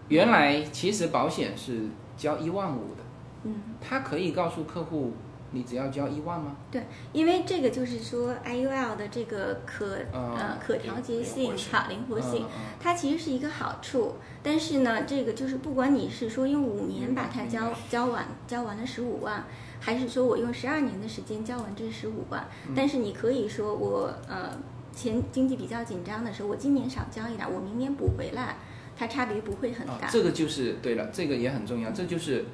[0.08, 1.82] 原来其实保险是
[2.16, 3.02] 交一万五的，
[3.44, 5.12] 嗯，他可以告诉客户，
[5.54, 6.56] 你只要交一万吗？
[6.70, 12.44] 对因为这个就是说 IUL 的这个可嗯呃可调节性好灵活性
[12.80, 19.44] 它其实是一个好处，但是呢，这个就是不管你是说用五年把它交交完交完了十五万，
[19.80, 24.50] 还是说我用十二年的时间交完这十五万，但是你可以说我呃
[24.94, 28.56] 前经济比较紧张的时候，我今年少交一点，我明年补回来，
[28.96, 32.44] 它差别不会很啊大。，这个就是对了，这个也很重要，这就是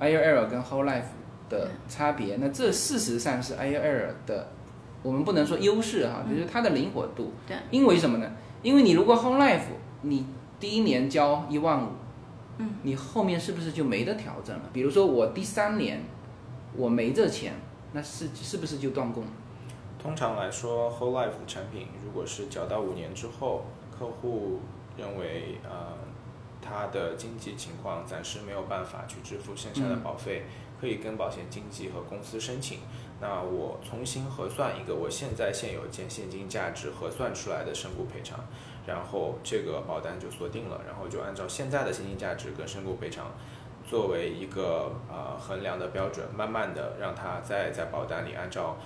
[0.00, 1.02] IUL 跟 Whole Life
[1.48, 2.36] 的差别。
[2.36, 4.48] 那这事实上是 IUL 的，
[5.02, 7.32] 我们不能说优势哈，就是它的灵活度。
[7.46, 8.30] 对，因为什么呢？
[8.62, 9.60] 因为你如果 Whole Life
[10.02, 10.26] 你
[10.58, 11.90] 第一年交一万五，
[12.58, 14.62] 嗯，你后面是不是就没得调整了？
[14.72, 16.02] 比如说我第三年
[16.74, 17.54] 我没这钱，
[17.92, 19.24] 那是是不是就断供？
[20.00, 23.64] 通常来说，whole life 的产品如果是缴到五年之后，
[23.96, 24.60] 客户
[24.96, 25.98] 认为呃
[26.60, 30.44] 他的经济情况暂时没有办法去支付剩下的嗯保费，
[30.80, 32.78] 可以跟保险经纪和公司申请。
[33.20, 38.38] 那我重新核算一个我现在现有件现金价值核算出来的身故赔偿，
[38.86, 43.26] 然后这个保单就锁定了，然后就按照现在的现金价值跟身故赔偿
[43.84, 48.76] 作为一个呃衡量的标准，慢慢的让它再在保单里按照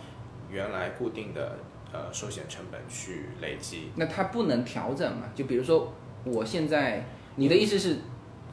[0.48, 1.58] 原来固定的
[1.92, 3.90] 呃寿险成本去累积。
[3.96, 5.28] 那它不能调整嘛？
[5.34, 5.92] 就比如说
[6.24, 7.04] 我现在，
[7.36, 7.98] 你的意思是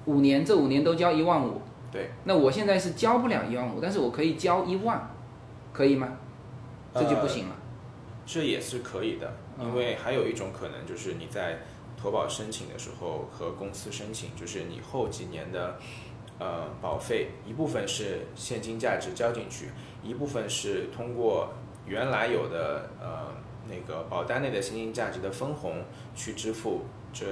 [0.06, 5.10] 五年这五年都交一万五，对，那我现在是交不了一万五，但是我可以交一万，
[5.74, 6.08] 可以吗？
[6.94, 7.56] 这就不行了。
[8.26, 11.60] 这也是可以的，因为还有一种可能就是你在
[11.98, 15.80] 投保申请的时候和公司申请，就是你后几年的
[16.38, 19.70] 呃保费一部分是现金价值交进去，
[20.04, 21.50] 一部分是通过
[21.88, 23.34] 原来有的呃
[23.68, 25.84] 那个保单内的现金价值的分红
[26.16, 27.26] 去支付这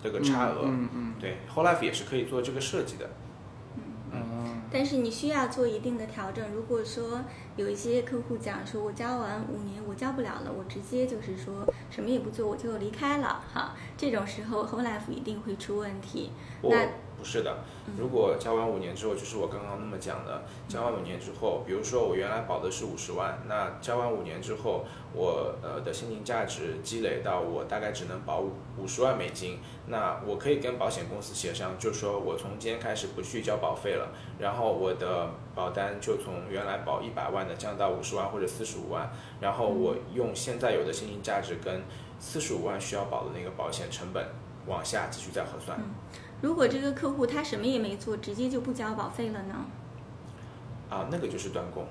[0.00, 0.62] 这个差额。
[0.66, 3.10] 嗯嗯对，Whole Life 也是可以做这个设计的。
[4.72, 6.42] 嗯但是你需要做一定的调整。
[6.50, 7.20] 如果说
[7.56, 16.32] 有一些客户讲说，我交完五年我交不了了，我直接就是说什么也不做我就离开了哈，这种时候 Whole Life 一定会出问题。
[16.62, 16.86] 那，
[17.22, 17.58] 不是的。
[17.96, 28.40] 如果交完五年之后，就是我刚刚那么讲的，交完五年之后，比如说我原来保的是五十万，那交完五年之后，我呃的现金价值积累到我大概只能保
[28.76, 34.08] 五十万美金，那我可以跟保险公司协商，就说我从今天开始不去交保费了，
[34.40, 39.08] 然后我的保单就从原来保一百万的降到五十万或者四十五万，
[39.40, 41.84] 然后我用现在有的现金价值跟
[42.18, 44.26] 四十五万需要保的那个保险成本
[44.66, 45.78] 往下继续再核算。
[46.42, 49.54] 如果这个客户他什么也没做，直接就不交保费了呢？
[50.90, 51.86] 啊，那个就是断供，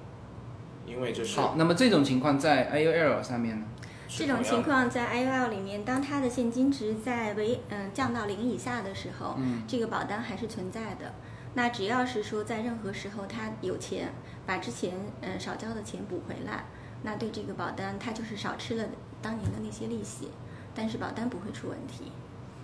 [0.86, 3.66] 因为这是好，那么这种情况在 IUL 上面呢？
[4.08, 11.14] 这种情况在 IUL 里面，当它的现金值在为嗯、降到零以下的时候，嗯这个保单还是存在的。
[11.54, 14.14] 那只要是说在任何时候他有钱，
[14.46, 16.66] 把之前嗯、少交的钱补回来，
[17.04, 18.84] 那对这个保单他就是少吃了
[19.22, 20.30] 当年的那些利息，
[20.76, 22.12] 但是保单不会出问题。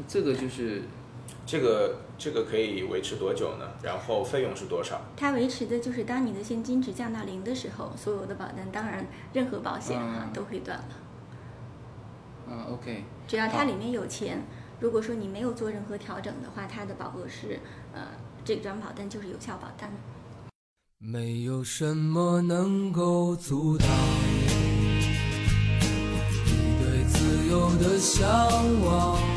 [0.06, 0.84] 这个就是
[1.48, 3.66] 这个这个可以维持多久呢？
[3.82, 5.00] 然后费用是多少？
[5.16, 10.90] 它维持的就是当你的现金值降到零的时候，所有的保单，当然任何保险哈、嗯都会断了。
[12.50, 14.44] 嗯 OK，只要它里面有钱，
[14.82, 17.60] 如果说你没有做任何调整的话，它的保额是
[17.94, 18.02] 呃
[18.44, 19.90] 这张保单就是有效保单。
[20.98, 23.88] 没有什么能够阻挡
[24.36, 25.16] 你
[26.84, 28.28] 对自由的向
[28.82, 29.37] 往。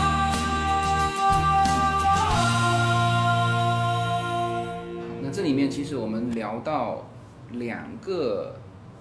[5.31, 7.07] 这里面其实我们聊到
[7.51, 8.53] 两个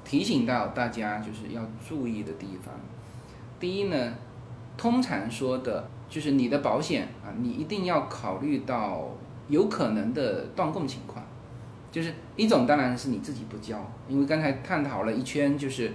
[0.04, 2.72] 提醒到大家就是要注意的地方。
[3.58, 4.14] 第一呢，
[4.76, 9.08] 通常说的就是你的保险啊，你一定要考虑到
[9.48, 11.24] 有可能的断供情况。
[11.90, 13.76] 就是一种当然是你自己不交，
[14.08, 15.90] 因为刚才探讨了一圈，就是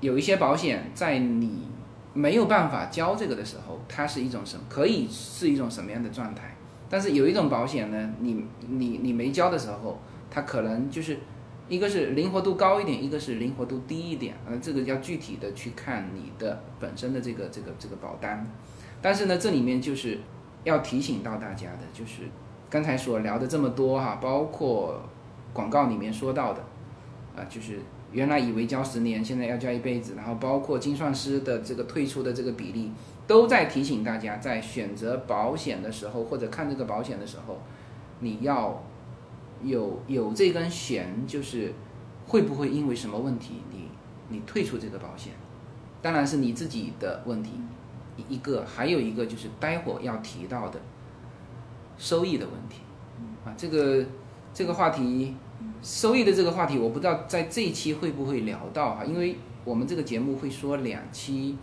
[0.00, 1.68] 有一些保险在你
[2.12, 4.64] 没有办法交这个的时候，它是一种什么？
[4.68, 6.49] 可以是一种什么样的状态？
[6.90, 11.16] 但是有一种保险呢，你你你没交的时候，它可能就是
[11.68, 18.44] 一个是灵活度高一点，一个是灵活度低一点，呃，这个要具体的去看你的本身的这个这个这个保单。
[19.00, 20.18] 但是呢，这里面就是
[20.64, 22.22] 要提醒到大家的，就是
[22.68, 25.00] 刚才所聊的这么多哈，包括
[25.52, 26.60] 广告里面说到的，
[27.36, 27.78] 啊，就是
[28.10, 32.90] 原来以为交十年，现在要交一辈子，然后包括精算师的这个退出的这个比例。
[33.30, 37.60] 都在提醒大家，在选择保险的时候，或者看这个保险的时候，
[38.18, 38.82] 你要
[39.62, 41.72] 有有这根弦，就是
[42.26, 43.88] 会不会因为什么问题，你
[44.30, 45.32] 你退出这个保险，
[46.02, 47.52] 当然是你自己的问题
[48.28, 50.80] 一个，还有一个就是待会儿要提到的
[51.96, 52.80] 收益的问题
[53.44, 54.04] 啊，这个
[54.52, 55.36] 这个话题
[55.80, 61.56] 收益的这个话题，我不知道在这一期会不会聊到哈，因为我们这个节目会说两期。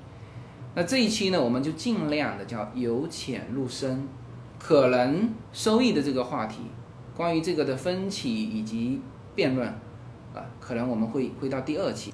[0.78, 4.08] 那这一期呢，我们就尽量的叫由浅入深，
[4.60, 6.60] 可能收益的这个话题，
[7.16, 9.02] 关于这个的分歧以及
[9.34, 9.68] 辩论，
[10.36, 12.14] 啊，可能我们会会到第二期。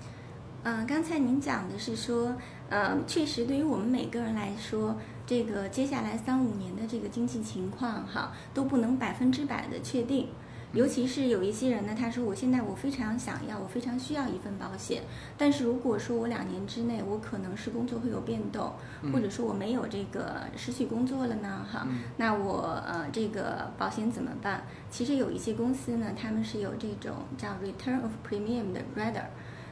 [0.63, 2.33] 嗯，刚才您讲的是说，
[2.69, 4.95] 呃，确实对于我们每个人来说，
[5.25, 10.29] 这个接下来三五年的这个经济情况哈，都不能百分之百的确定。
[10.73, 15.03] 尤其是有一些人呢，他说我现在我非常想要，我非常需要一份保险，
[15.37, 18.73] 但是如果说我两年之内我可能是工作会有变动，
[19.13, 24.63] 或者说我没有这个失去工作了呢，哈，那我呃这个保险怎么办？
[24.89, 29.25] 其实有一些公司呢，他们是有这种叫 return of premium 的 rider，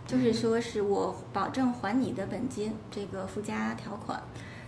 [0.05, 4.21] 就是说是我保证还你的本金这个附加条款，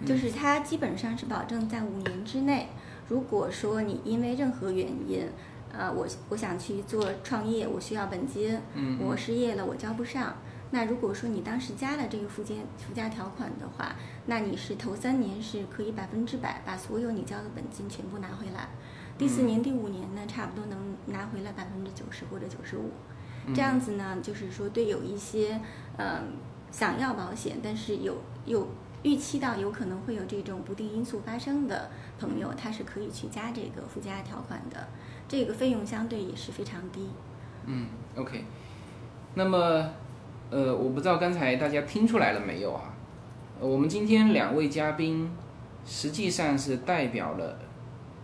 [0.03, 2.69] 就是它基本上是保证在五年之内，
[3.07, 5.27] 如果说你因为任何原因。
[5.73, 10.35] 呃，我我想去做创业，我需要本金，嗯我失业了，我交不上。
[10.71, 13.95] 那如果说你当时加了这个附加附加条款的话，
[14.25, 18.69] 那你是头三年是可以百分之百把所有你交的本金全部拿回来，
[19.17, 22.89] 第四年、第五年呢，差不多能拿回来百分之九十或者九十五。
[23.53, 25.59] 这样子呢，就是说对有一些
[25.97, 26.33] 嗯
[26.71, 28.67] 想要保险，但是有有
[29.03, 34.87] 预期到有可能会有这种不定因素发生的朋友，他是可以去加这个附加条款的。
[35.27, 37.09] 这个费用相对也是非常低。
[37.65, 38.43] 嗯，OK。
[39.35, 39.89] 那么，
[40.49, 42.93] 呃，我不知道刚才大家听出来了没有啊？
[43.59, 45.31] 我们今天两位嘉宾
[45.85, 47.57] 实际上是代表了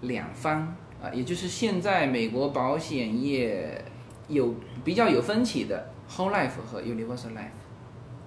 [0.01, 3.83] 两方啊，也就是现在美国保险业
[4.27, 7.59] 有比较有分歧的 Whole Life 和 Universal Life。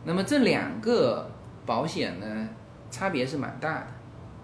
[0.05, 1.31] 那么这两个
[1.65, 2.49] 保险呢，
[2.91, 3.87] 差别是蛮大的。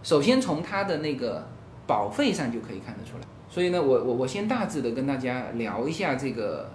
[0.03, 1.45] 首先从它的那个
[1.87, 3.25] 保费上就可以看得出来。
[3.51, 6.71] 所以呢，我我我先大致的跟大家聊一下这个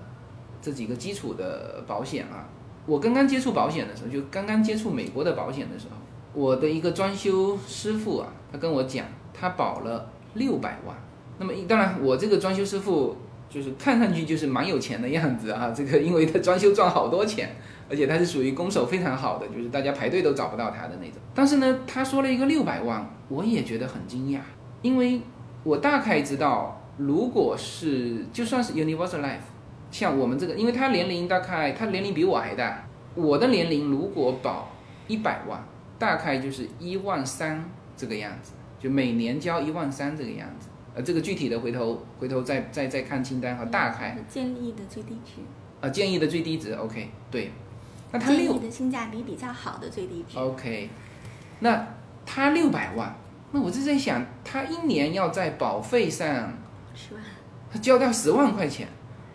[0.59, 2.49] 这几个基础的保险啊。
[2.85, 5.95] 我刚刚接触保险的时候，就刚刚接触美国的保险的时候，
[6.33, 10.93] 我的一个装修师傅啊，他跟我讲，他保了六百万。
[11.37, 13.15] 那么当然，我这个装修师傅
[13.47, 15.71] 就是看上去就是蛮有钱的样子啊。
[15.75, 17.55] 这个因为他装修赚好多钱，
[17.89, 21.17] 而且他是属于攻守非常好的，就是大家排队都找不到他的那种。
[21.35, 24.39] 但是呢，他说了一个六百万，我也觉得很惊讶，
[24.81, 25.21] 因为。
[25.63, 29.39] 我大概知道，如果是就算是 Universal Life，
[29.89, 32.85] 像我们这个，因为他年龄大概他年龄比我还大，
[33.15, 34.69] 我的年龄如果保
[35.07, 35.63] 一百万，
[35.97, 37.63] 大概就是一万三
[37.95, 40.67] 这个样子，就每年交一万三这个样子。
[40.95, 45.41] 呃，这个具体的回头回头再再再看清单和大概建议的最低值。
[45.81, 47.51] 呃，建议的最低值，OK，对。
[48.11, 50.37] 那他建议的性价比比较好的最低值。
[50.37, 50.89] OK，
[51.61, 51.87] 那
[52.25, 53.15] 他六百万。
[53.55, 56.27] 那我就在想，他一年要在保费上
[56.95, 57.23] 十万，
[57.71, 58.87] 他交掉十万块钱，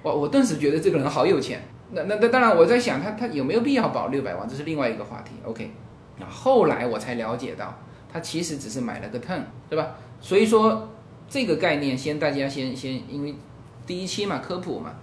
[0.03, 1.63] 我我顿时觉得这个人好有钱。
[1.93, 5.37] 那那那当然，我在想他他有没有必要保六百万，这是另外一个话题。
[5.45, 5.71] OK，
[6.19, 7.79] 那后来我才了解到，
[8.13, 9.95] 他其实只是买了个 turn，对吧？
[10.21, 10.91] 所以说
[11.29, 13.37] 这个概念先大家先先，因为
[13.87, 14.95] 第一期嘛科普嘛，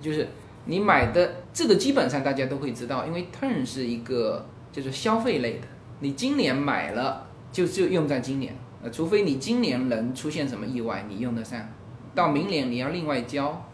[0.00, 0.28] 就是
[0.64, 5.68] 你买的这个基本上大家都会知道，因为 turn 是一个就是消费类的，
[6.00, 7.24] 你今年买了。
[7.56, 11.66] 就就用在今年，呃，除非你今年能出现什么意外，你用得上，
[12.14, 13.66] 到明年你要另外交。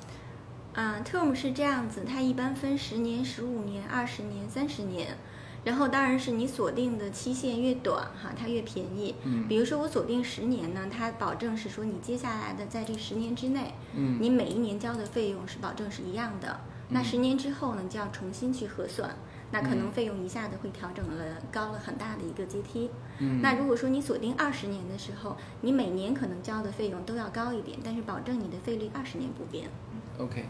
[0.72, 5.18] 啊，term 是这样子，它一般分十年、十五年、二十年、三十年，
[5.64, 9.16] 然后当然是你锁定的期限越短哈，它越便宜。
[9.24, 9.48] 嗯。
[9.48, 16.60] 比如说我锁定十年呢，它保证是说你接下来的在这十年之内，嗯，你每一年交的费用是保证是一样的。
[16.90, 19.10] 那十年之后呢，就要重新去核算。
[19.54, 22.88] 那可能费用一下子会调整了，高了很大的一个阶梯。
[23.22, 29.68] 嗯，那如果说你锁定二十年的时候，你每年可能交的费用都要高一点，但是保证你的费率二十年不变。
[30.18, 30.44] OK，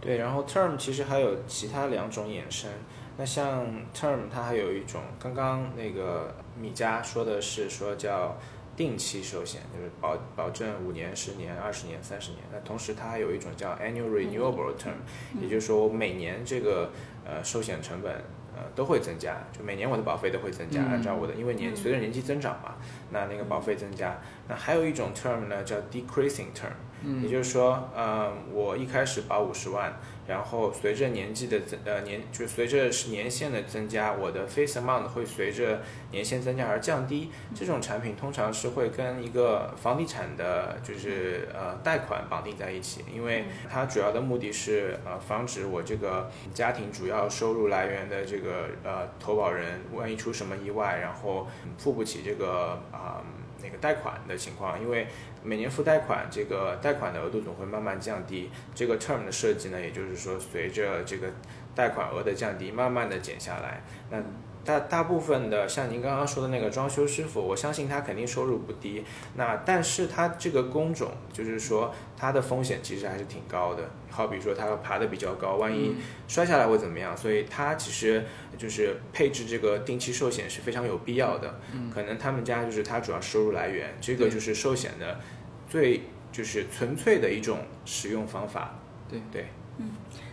[0.00, 2.70] 对，然后 term 其实还有其他两种衍生，
[3.16, 8.36] 那像 term 它还有一种，刚刚那个米佳说的是说叫
[8.76, 12.42] 定期寿险，就是保保证五年、十年、二十年、三十年。
[12.52, 14.94] 那同时它还有一种叫 annual renewable term，
[15.40, 16.90] 也就是说我每年这个
[17.26, 18.22] 呃寿险成本
[18.54, 22.74] 呃都会增加，就每年我的保费都会增加，嗯按照我的因为年随着年纪增长嘛，
[23.10, 24.18] 那那个保费增加。
[24.48, 26.72] 那还有一种 term 呢叫 decreasing term。
[27.20, 29.92] 也就是说，呃，我一开始保五十万，
[30.26, 37.30] 然后随着年纪的增，呃年就随着年限的增加，我的 face amount 会随着年限增加而降低。
[37.54, 51.48] 这种产品通常是会跟一个房地产的，就是呃贷款绑定在一起，因为它主要的目的是呃防止我这个家庭主要收入来源的这个呃投保人万一出什么意外，然后
[51.78, 53.22] 付不起这个啊、
[53.62, 55.06] 那个贷款的情况，因为
[55.42, 58.50] 每年付贷款，这个贷款的额度总会慢慢降低。
[58.74, 61.30] 这个 term 的设计呢，也就是说，随着这个
[61.74, 63.82] 贷款额的降低，慢慢的减下来。
[64.10, 64.18] 那
[64.64, 69.04] 大大部分的像您刚刚说的那个装修师傅，我相信他肯定收入不低。
[69.34, 73.82] 那但是他这个工种，就是说他的风险其实还是挺高的。
[74.10, 75.96] 好比说他要爬得比较高，万一
[76.28, 77.16] 摔下来会怎么样？
[77.16, 78.24] 所以他其实
[78.56, 81.58] 就是配置这个定期寿险是非常有必要的。
[81.92, 85.18] 可能他们家就是他主要收入来源，这个就是寿险的
[85.68, 88.74] 最就是纯粹的一种使用方法。
[89.08, 89.46] 对对，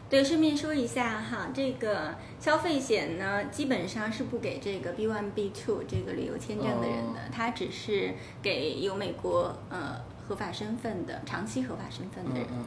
[0.09, 12.49] 对，顺便说一下哈，这个消费险呢，基本上是不给这个 B one B two 这个旅游签证的人的，它只是给有美国呃合法身份的、长期合法身份的人。
[12.51, 12.65] 嗯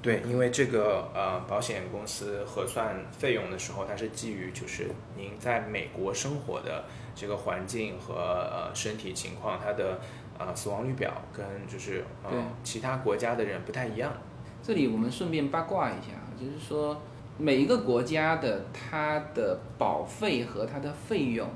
[0.00, 6.84] 对，因为这个呃，保险公司核算费用的时候，它是基于就是您在美国生活的
[7.14, 10.00] 这个环境和呃身体情况，它的
[10.36, 12.30] 呃死亡率表跟就是呃
[12.64, 14.12] 其他国家的人不太一样。
[14.60, 16.08] 这里我们顺便八卦一下，
[16.42, 17.00] 就是说
[17.38, 21.48] 每一个国家的它的保费和它的费用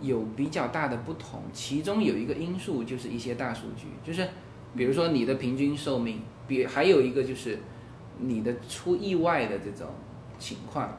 [0.00, 4.28] 有比较大的不同，其中有一个因素就是一些大数据，就是
[4.74, 7.58] 比如说你的平均寿命，比还有一个就是
[8.18, 9.86] 你的出意外的这种
[10.38, 10.98] 情况，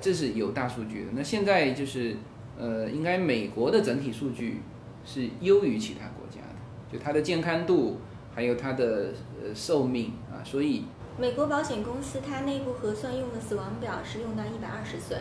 [0.00, 1.10] 这是有大数据的。
[1.14, 2.16] 那现在就是
[2.58, 4.60] 呃，应该美国的整体数据
[5.04, 7.98] 是优于其他国家的，就它的健康度
[8.34, 9.12] 还有它的
[9.42, 10.84] 呃寿命啊，所以
[11.16, 15.16] 美国保险公司它内部核算用的死亡表是用到一百二十岁，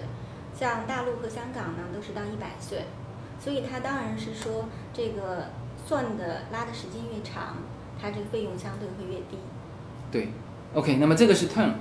[0.57, 2.85] 像大陆和香港呢都是到一百岁，
[3.39, 5.49] 所以它当然是说这个
[5.85, 7.57] 算的拉的时间越长，
[8.01, 9.37] 它这个费用相对会越低。
[10.11, 10.29] 对
[10.73, 11.73] ，OK，那么这个是 term，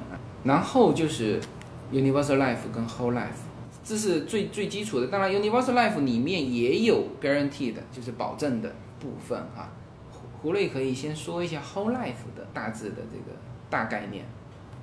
[0.44, 1.40] 然后就是
[1.90, 3.40] universal life 跟 whole life，
[3.82, 5.06] 这是最最基础的。
[5.06, 9.72] 当然，universal life 里面也有 guaranteed，就是保证的部分啊。
[10.10, 13.38] 胡胡瑞可以先说一下 whole life 的大致的这个
[13.72, 14.22] 大概念。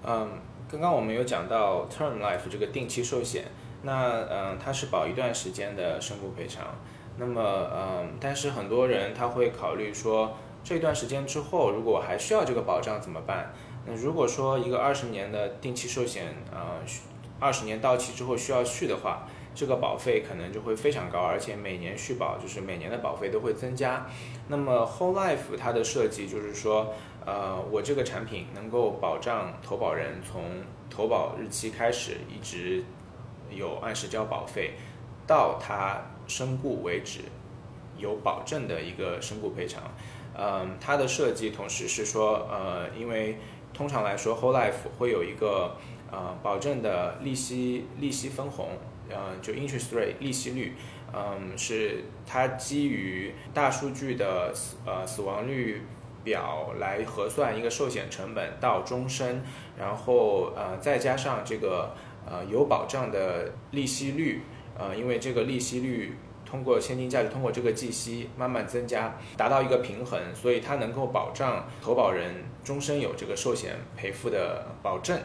[0.03, 0.27] 嗯，
[0.67, 3.45] 刚刚我们有讲到 term life 这个定期寿险，
[3.83, 6.65] 那嗯，它是保一段时间的身故赔偿。
[7.17, 13.53] 那么嗯，但是很多人他会考虑说，这段时间之后，如果我还需要这个保障怎么办？
[13.85, 16.79] 那如果说一个二十年的定期寿险，呃，
[17.39, 24.05] 二十年到期之后需要续的话，这个保费可能就会非常高，而且每年续保就是每年的保费都会增加。
[24.47, 26.93] 那么 whole life 它的设计就是说，
[27.29, 30.41] 呃，我这个产品能够保障投保人从
[30.89, 32.83] 投保日期开始一直
[33.51, 34.73] 有按时交保费，
[35.27, 37.19] 到他身故为止
[37.97, 39.83] 有保证的一个身故赔偿。
[40.35, 43.37] 嗯，它的设计同时是说，呃，因为
[43.73, 45.75] 通常来说 whole life 会有一个
[46.11, 48.69] 呃保证的利息利息分红，
[49.07, 50.73] 呃，就 interest rate 利息率。
[51.13, 55.81] 嗯，是它基于大数据的死呃死亡率
[56.29, 59.41] 表来核算一个寿险成本到终身，
[59.75, 61.89] 然后呃再加上这个
[62.29, 64.43] 呃有保障的利息率，
[64.77, 66.15] 呃因为这个利息率
[66.45, 75.19] 通过现金价值通过这个计息慢慢增加，达到一个平衡，所以它能够保障投保人终身有这个寿险赔付的保证。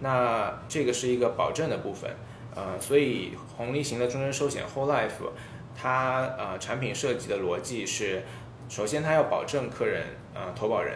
[0.00, 2.10] 那这个是一个保证的部分。
[2.54, 5.28] 呃，所以红利型的终身寿险 Whole Life，
[5.76, 8.22] 它呃产品设计的逻辑是，
[8.68, 10.04] 首先它要保证客人
[10.34, 10.94] 呃投保人，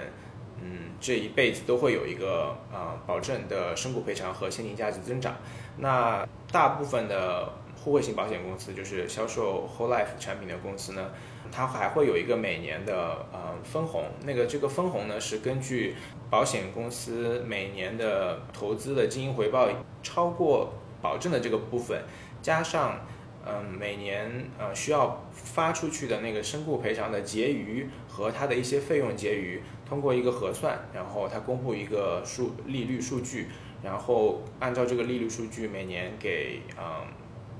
[0.62, 5.36] 嗯这一辈子都会有一个呃保证的身故赔偿和现金价值增长。
[5.78, 7.52] 那大部分的
[7.82, 11.10] 互惠型保险公司，就是销售 Whole Life 产品的公司呢，
[11.50, 14.04] 它还会有一个每年的呃分红。
[14.24, 15.96] 那个这个分红呢是根据
[16.28, 19.68] 保险公司每年的投资的经营回报
[20.02, 20.72] 超过。
[21.02, 21.98] 保证的这个部分，
[22.42, 23.00] 加上
[23.46, 33.48] 嗯每年呃需要发出去的那个身故赔偿的结余和它的一些费用结余，通过一个核算，然后它公布一个数利率数据，
[33.82, 37.06] 然后按照这个利率数据，每年给嗯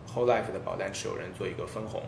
[0.07, 2.03] whole life 的保单持有人做一个分红。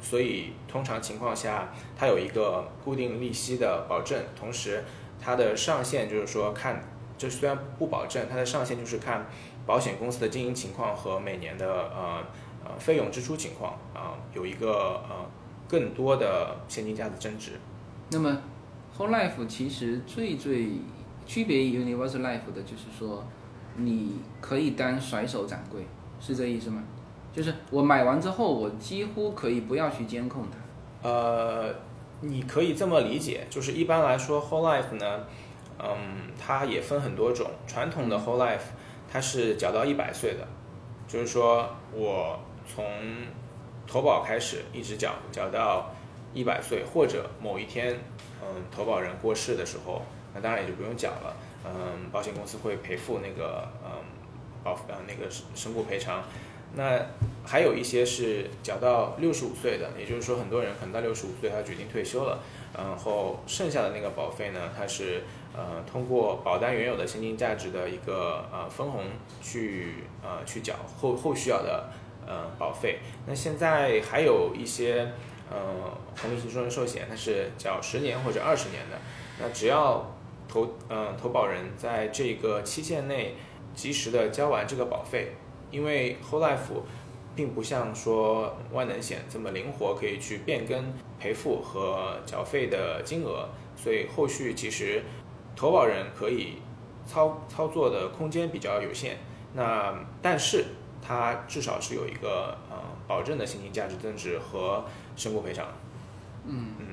[0.00, 4.84] 所以通常情况下，它有一个固定利息的保证，同时
[5.20, 6.82] 它的上限就是说看，
[7.18, 9.26] 就虽然不保证，它的上限就是看
[9.66, 12.24] 保险公司的经营情况和每年的呃
[12.68, 15.26] 呃费用支出情况啊、有一个呃
[15.66, 17.52] 更多的现金价值增值。
[18.10, 18.36] 那么
[18.96, 20.70] Whole Life 其实最最
[21.26, 23.24] 区别于 Universal Life 的就是说，
[23.76, 25.86] 你可以当甩手掌柜，
[26.20, 26.82] 是这意思吗？
[27.32, 31.08] 就是我买完之后，我几乎可以不要去监控它。
[31.08, 31.72] 呃，
[32.20, 35.20] 你可以这么理解，就是一般来说，whole life 呢，
[35.78, 37.46] 嗯，它也分很多种。
[37.66, 38.72] 传统的 whole life
[39.08, 40.48] 它是缴到一百岁的，
[41.06, 42.40] 就是说我
[42.72, 42.84] 从
[43.86, 45.90] 投保开始一直缴，缴到
[46.34, 47.98] 一百岁，或者某一天，
[48.42, 50.02] 嗯，投保人过世的时候，
[50.34, 51.36] 那当然也就不用缴了。
[51.64, 53.90] 嗯，保险公司会赔付那个嗯
[54.62, 56.22] 保呃那个身故赔偿。
[56.74, 57.00] 那
[57.46, 62.40] 还有一些是缴到六十五岁的，也就是说，很多人可能到六十五岁他决定退休了，
[62.76, 65.22] 然后剩下的那个保费呢，它是
[65.56, 69.04] 呃通过保单原有的现金价值的一个呃分红
[69.42, 71.88] 去呃去缴后后续要的
[72.28, 72.98] 呃保费。
[73.26, 75.10] 那现在还有一些
[75.50, 75.56] 呃
[76.20, 78.98] 红利型终身寿险，它是缴十年或者二十年的，
[79.40, 80.14] 那只要
[80.46, 83.34] 投呃投保人在这个期限内
[83.74, 85.32] 及时的交完这个保费。
[85.70, 86.80] 因为 whole life
[87.36, 95.04] 并不像说万能险这么灵活，可以去变更赔付和缴费的金额，所以后续其实
[95.54, 96.54] 投保人可以
[97.06, 99.18] 操操作的空间比较有限。
[99.52, 100.64] 那但是
[101.00, 102.76] 它至少是有一个呃
[103.06, 104.84] 保证的现金价值增值和
[105.16, 105.66] 身故赔偿。
[106.44, 106.86] 嗯嗯，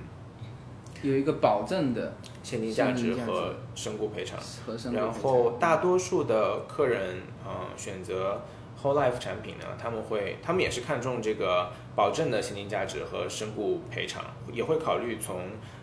[1.02, 4.40] 有一个保证的现金价值和身故赔偿。
[4.94, 8.42] 然后大多数的客人呃选择。
[8.84, 15.42] Whole Life 产品呢，他们会，他们也是看重这个保证的现金价值和身故赔偿，也会考虑从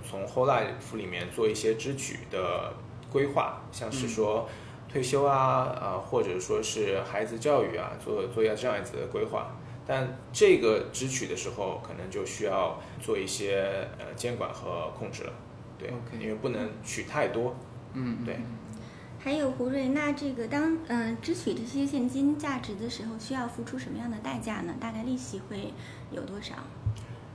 [0.08, 2.72] 从 Whole Life 里面做一些支取的
[3.10, 4.46] 规划，像是说
[4.92, 5.36] 退休啊，
[5.80, 9.56] 啊或者说是孩子教育啊，做做一下这样子的规划。
[9.86, 15.32] 但这个支取的时候，可能就需要做一些呃监管和控制了，
[15.78, 17.56] 对，因为不能取太多，
[17.94, 18.38] 嗯，对。
[19.18, 24.74] 还有胡瑞，那这个当嗯支取这些现金价值的时候，需要付出什么样的代价呢？
[24.80, 25.72] 大概利息会
[26.10, 26.54] 有多少？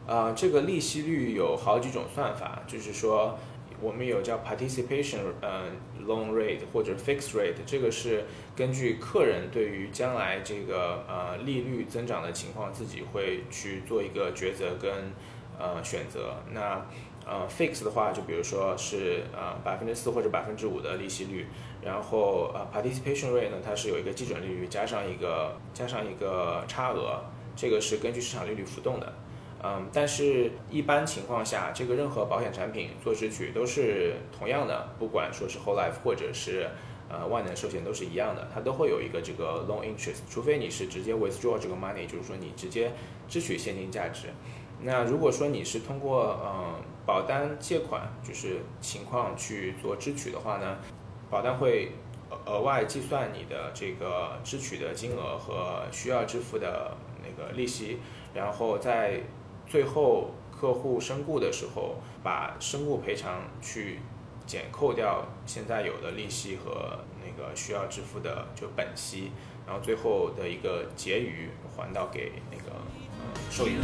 [0.05, 3.38] 啊，这个利息率有好几种算法，就是说
[3.80, 5.65] 我们有叫 participation 呃
[6.05, 8.25] loan rate 或者 fix rate，这个是
[8.55, 14.91] 根据客人对于将来这个呃利率增长的情况，自己会去做一个抉择跟
[15.59, 16.36] 呃选择。
[16.51, 16.86] 那
[17.25, 21.45] 呃 fix 的话，就比如说是呃百分之四或者百分之五的利息率。
[21.84, 27.21] 然后呃，participation rate 呢，它是有一个基准利率加上一个加上一个差额，
[27.55, 29.13] 这个是根据市场利率浮动的。
[29.64, 36.70] 嗯，但是一般情况下，这个任何保险产品做支取都是同样的，不管说是 whole life 或者是
[37.10, 42.91] 呃万能寿险都是一样的，它都会有一个这个 loan interest，除非你是直接 withdraw 这个 money，就是说你直接
[43.28, 44.28] 支取现金价值。
[44.80, 50.78] 那如果说你是通过嗯保单借款就是情况去做支取的话呢？
[51.30, 51.91] 保单会
[52.45, 57.97] 额外计算你的这个支取的金额和需要支付的那个利息，
[58.34, 59.20] 然后在
[59.70, 63.99] 最后客户身故的时候，把身故赔偿去
[64.45, 69.32] 减扣掉现在有的利息和那个需要支付的就本息，
[69.65, 72.72] 然后最后的一个结余还到给那个
[73.51, 73.84] 受益人。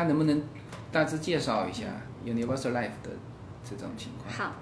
[0.00, 0.42] 家能不能
[0.90, 1.84] 大致介绍一下
[2.24, 3.10] Universal Life 的
[3.64, 4.32] 这种情况？
[4.32, 4.54] 好，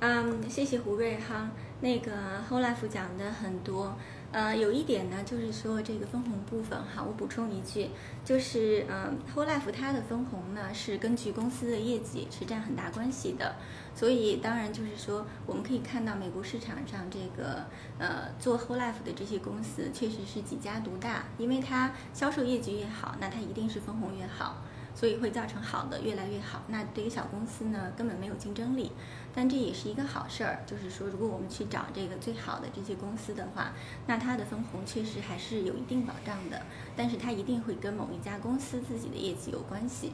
[0.00, 1.50] 嗯，谢谢胡瑞哈。
[1.80, 2.10] 那个
[2.48, 3.94] Whole Life 讲的很多，
[4.32, 7.90] 呃，有一点呢，就是说这个分红部分哈，我补充一句，
[8.24, 13.56] 就是嗯，Whole Life 它的分红呢是根据公司的业绩是占很大关系的，
[13.94, 17.66] 所以当然就是说我们可以看到美国市场上这个
[17.98, 24.62] 呃做 Whole Life 的这些公司确实是几家独大，因为它销售业绩越好，那它一定是分红越好。
[24.96, 26.62] 所以会造成好的越来越好。
[26.66, 28.90] 那对于小公司呢，根本没有竞争力。
[29.32, 33.72] 但这也是一个好事儿，就是说，如果我们去找这个最好的这些公司的话，
[34.06, 36.62] 那它的分红确实还是有一定保障的。
[36.96, 40.12] 但是它一定会跟某一家公司自己的业绩有关系。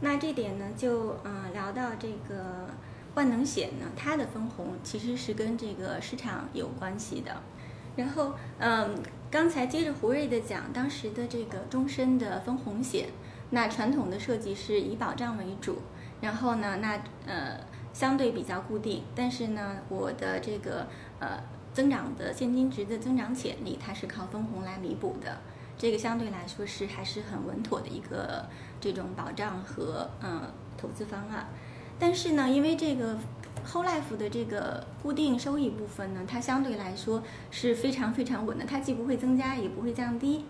[0.00, 2.68] 那这点呢，就嗯聊到这个
[3.14, 7.40] 万能险呢，它的分红其实是跟这个市场有关系的。
[7.94, 9.00] 然后嗯，
[9.30, 13.08] 刚才接着胡瑞的讲，当时的这个终身的分红险，
[13.50, 15.78] 那传统的设计是以保障为主，
[16.20, 17.58] 然后呢，那呃。
[17.90, 20.86] 相对比较固定，但是呢，我的这个
[21.18, 21.42] 呃
[21.72, 25.36] 增长的现金值的增长潜力，它是靠分红来弥补的。
[25.76, 28.46] 这个相对来说是还是很稳妥的一个
[28.80, 30.42] 这种保障和嗯
[30.76, 31.48] 投资方案。
[31.98, 33.18] 但是呢，因为这个
[33.66, 37.20] whole life 的这个固定收益部分呢，它相对来说
[37.50, 40.44] 是非常非常稳的，它既不会增加也不会降低。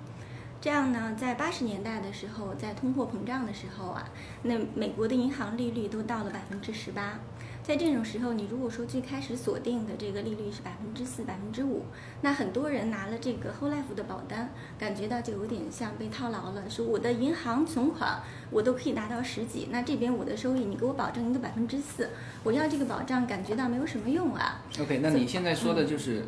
[0.61, 4.09] 这样呢，在八十年代的时候，在通货膨胀的时候啊，
[4.43, 7.21] 那美国的银行利率都到了百分之十八。
[7.63, 11.85] 在这种时候，你如果说最开始锁定的这个利率是百分之四、百分之五，
[12.23, 16.69] 那很多人拿了这个 whole life 的保单，感觉到就有点像被套牢了。
[16.69, 22.09] 说我的银行存款我都可以达到十几，那这边我的收益你给我保证一个百分之四，
[22.43, 24.63] 我要这个保障感觉到没有什么用啊。
[24.81, 26.25] OK，那你现在说的就是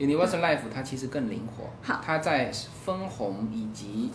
[0.00, 2.50] Universal Life，它其实更灵活，好，它在
[2.84, 4.10] 分红以及。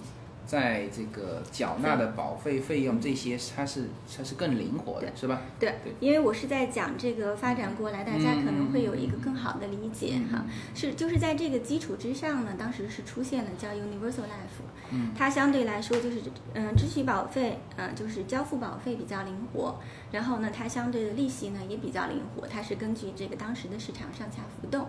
[0.47, 5.41] 在这个缴纳的保费费用这些，它是它是更灵活的，是吧？
[5.59, 10.45] 对对，因为我是在讲这个发展过来，大家可能会有一个更好的理解哈。
[10.75, 14.61] 是就是在这个基础之上呢，当时是出现了叫 Universal Life，
[14.91, 16.21] 嗯，它相对来说就是
[16.53, 19.79] 嗯支取保费，嗯就是交付保费比较灵活，
[20.11, 24.87] 然后呢它相对的利息呢也比较灵活，它是根据这个当时的市场上下浮动。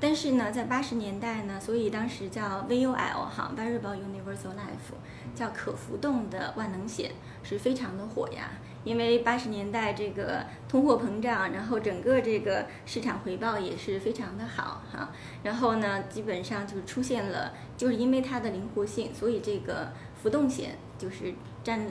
[0.00, 4.94] 但是呢，在八十年代呢，所以当时叫 VUL 哈，Variable Universal Life，
[5.34, 7.10] 叫可浮动的万能险，
[7.42, 8.50] 是非常的火呀。
[8.84, 15.10] 因为八十年代这个通货膨胀，然后整个这个市场回报也是非常的好哈。
[15.42, 19.92] 然后呢，基本上就是出现了，就是因为它的灵活性，所以这个
[20.22, 21.34] 浮动险就是
[21.64, 21.84] 占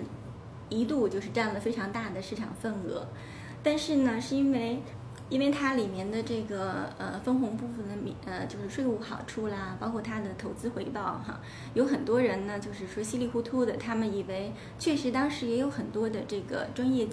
[0.69, 3.05] 一度就是占了非常大的市场份额。
[3.61, 4.81] 但是呢，是因为
[5.29, 11.39] 因为它里面的这个呃分红部分的免呃就是税务好处啦，包括它的投资回报哈，
[11.73, 17.05] 有很多人呢就是说稀里糊涂的，他们以为确实当时也有很多的这个专业，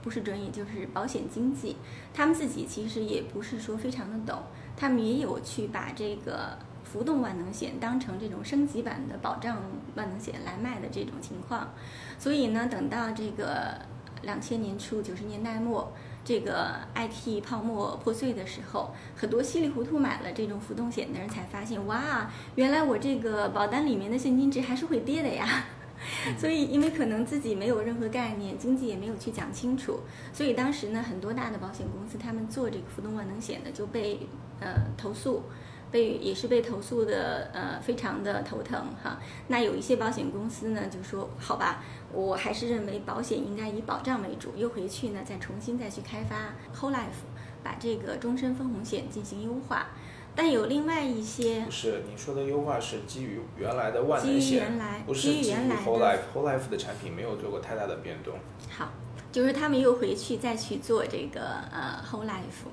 [0.00, 1.76] 不是专业就是保险经纪，
[2.14, 4.42] 他们自己其实也不是说非常的懂，
[4.76, 9.60] 他们也有去把这个浮动万能险当成这种升级版的保障
[9.96, 11.68] 万能险来卖的这种情况，
[12.16, 13.74] 所以呢，等到这个
[14.22, 15.92] 两千年初九十年代末。
[16.24, 25.64] 这个 IT 泡沫破碎的时候，很多稀里糊涂买了这种浮动险的人才发现，哇，原来我这个保单里面的现金值还是会跌的呀。
[26.38, 30.00] 所以，因为可能自己没有任何概念，经济也没有去讲清楚，
[30.32, 34.20] 所以当时呢，很多大的保险公司他们做这个浮动万能险的就被
[34.60, 35.42] 呃投诉。
[35.90, 39.18] 被也是被投诉的，呃，非常的头疼哈。
[39.48, 41.82] 那有一些保险公司呢，就说好吧，
[42.12, 47.24] 我还是认为保险应该以保障为主，又回去呢再重新再去开发 whole life，
[47.62, 49.88] 把这个终身分红险进行优化。
[50.36, 54.72] 但有另外一些不是你说的优化是基于原来的万能险，
[55.04, 58.34] 不是基于 whole life whole life 的产品没有做过太大的变动。
[58.70, 58.92] 好，
[59.32, 61.40] 就是他们又回去再去做这个
[61.72, 62.64] 呃 whole life。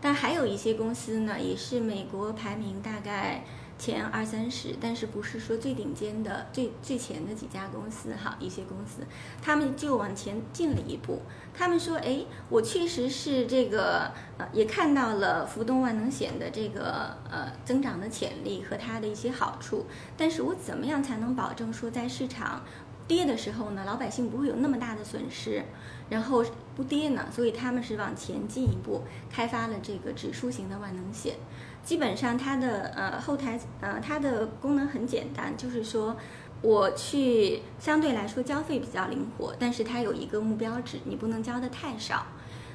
[0.00, 3.44] 但还有一些公司呢，也是美国排名大概
[3.78, 8.36] 前二三十，但是不是说最顶尖的、最最前的几家公司哈。
[8.40, 9.02] 一些公司，
[9.42, 11.20] 他们就往前进了一步。
[11.54, 19.86] 他们说：“哎，我确实是这个呃，也看到了浮动万能险的这个呃增长的潜力和它的一些好处，
[20.16, 22.62] 但是我怎么样才能保证说在市场？”
[23.08, 25.64] 跌的时候呢，老百姓不会有那么大的损失，
[26.08, 26.44] 然后
[26.84, 31.36] 跌呢，所以他们是往前进一步开发了这个指数型的万能险。
[31.82, 36.16] 基本上它的呃后台呃它的功能很简单，就是说
[36.62, 42.26] 我去相对来说交费比较灵活，但是它有一个目标值，你不能交的太少。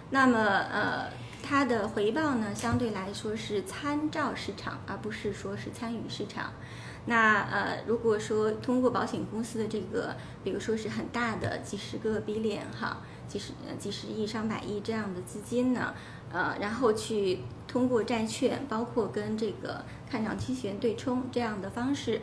[0.10, 1.10] 那么呃
[1.43, 6.51] 它的回报呢，相对来说是参照市场，而不是说是参与市场。
[7.08, 12.97] 那呃，如果说通过保险公司的这个，比如说是很大的几十个 B 链哈，
[13.28, 15.93] 几十几十亿上百亿这样的资金呢，
[16.32, 22.21] 呃，然后去通过债券，包括跟这个看涨期权对冲这样的方式，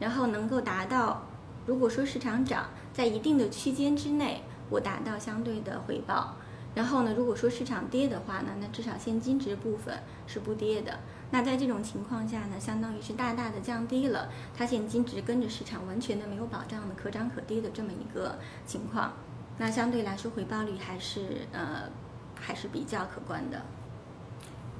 [0.00, 1.26] 然后能够达到，
[1.66, 6.36] 如果说市场涨在一定的区间之内，我达到相对的回报，
[6.74, 10.98] 然后呢，如果说市场跌的话呢，那至少现金值部分是不跌的。
[11.30, 19.12] 那在这种情况下呢，相当于是大大的降低了它现金值跟着市场完全的没有保障的可涨可跌的这么一个情况。
[19.56, 21.88] 那相对来说回报率还是呃
[22.40, 23.62] 还是比较可观的。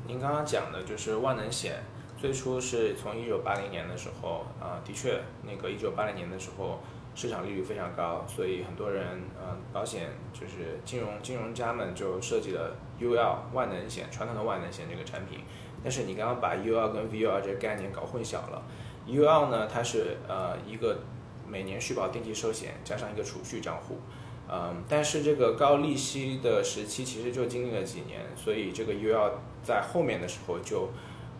[0.07, 1.83] 您刚刚讲的就是万能险，
[2.19, 6.81] 最初是从一九八零年的时候啊、的确，那个一九八零年的时候
[7.15, 9.07] 市场利率非常高，所以很多人
[9.39, 15.41] 呃保险就是金融金融家们就设计了 UL 万能险，传统的万能险这个产品。
[15.83, 18.63] 但是你刚刚把 UL 跟 VUL 这个概念搞混淆了。
[19.07, 20.99] UL 呢，它是呃一个
[21.47, 23.99] 每年续保定期寿险加上一个储蓄账户，
[24.47, 29.31] 嗯，但是这个高利息的时期其实就经历了几年，所以这个 UL
[29.63, 30.89] 在后面的时候就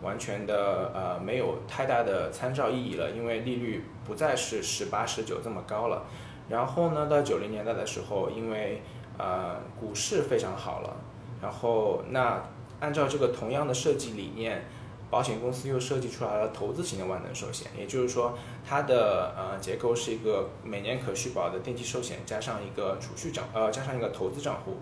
[0.01, 6.03] 完全的呃没有太大的参照意义了，因为利率不再是十八、十九这么高了。
[6.49, 8.81] 然后呢，到九零年代的时候，因为
[9.17, 10.95] 呃股市非常好了，
[11.41, 12.43] 然后那
[12.79, 14.65] 按照这个同样的设计理念，
[15.09, 18.37] 保险公司又设计出来了投资型的万能寿险，也就是说
[18.67, 24.77] 它的呃结构是一个每年可续保的定期寿险，加上一个储蓄账呃加上一个投资账户，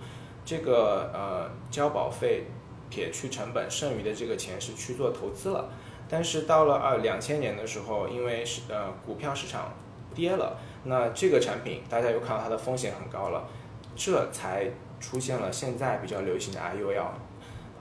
[0.45, 2.45] 这个呃交保费
[2.89, 5.69] 撇去成本，剩余的这个钱是去做投资了。
[6.09, 9.73] 但是到了二两千年的时候，因为是呃股票市场
[10.13, 13.47] 跌了，那这个产品大家又看到它的风险很高了，
[13.95, 14.69] 这才
[14.99, 17.07] 出现了现在比较流行的 IUL。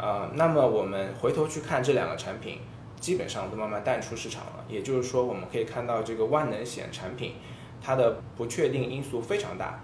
[0.03, 2.59] 呃，那么我们回头去看这两个产品，
[2.99, 4.65] 基本上都慢慢淡出市场了。
[4.69, 7.35] 也就是说，我们可以看到这个万能险产品，
[7.81, 9.79] 它的不确定因素非常大。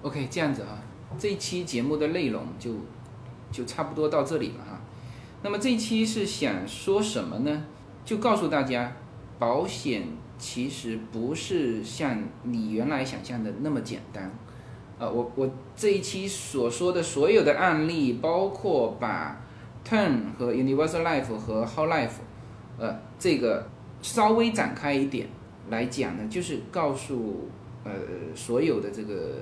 [0.00, 0.78] OK，这样子啊，
[1.18, 2.72] 这一期节目的内容就
[3.52, 4.80] 就差不多到这里了哈。
[5.42, 7.64] 那么这一期是想说什么呢？
[8.06, 8.90] 就告诉大家，
[9.38, 10.04] 保险
[10.38, 14.32] 其实不是像你原来想象的那么简单。
[14.98, 19.40] 呃，我我这一期所说的所有的案例，包括把
[19.88, 22.18] Turn 和 Universal Life 和 Whole Life，
[22.78, 23.66] 呃，这个
[24.02, 25.28] 稍微展开一点
[25.70, 27.48] 来讲呢，就是告诉
[27.84, 27.92] 呃
[28.34, 29.34] 所有的这个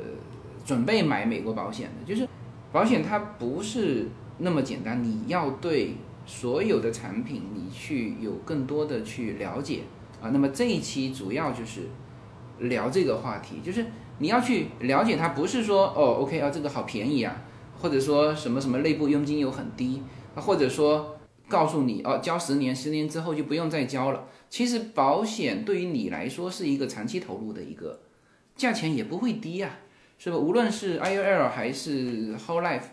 [0.64, 2.28] 准备买美国保险的，就是
[2.70, 4.06] 保险它不是
[4.38, 5.94] 那么简单，你要对
[6.26, 9.80] 所有的产品你去有更多的去了解
[10.20, 10.28] 啊。
[10.30, 11.82] 那么这一期主要就是
[12.58, 13.86] 聊这个话题，就是
[14.18, 17.42] 你要去了解它，不是说哦，OK 啊，这个好便宜啊，
[17.80, 20.02] 或者说什么什么内部佣金又很低，
[20.34, 24.26] 或者说告诉你哦，交十年，十年之后就不用再交了。
[24.48, 28.00] 其实保险对于你来说是一个长期投入的一个，
[28.56, 29.70] 价钱也不会低呀、
[30.18, 30.36] 是吧？
[30.36, 32.84] 无论是 IUL 还是 Whole Life，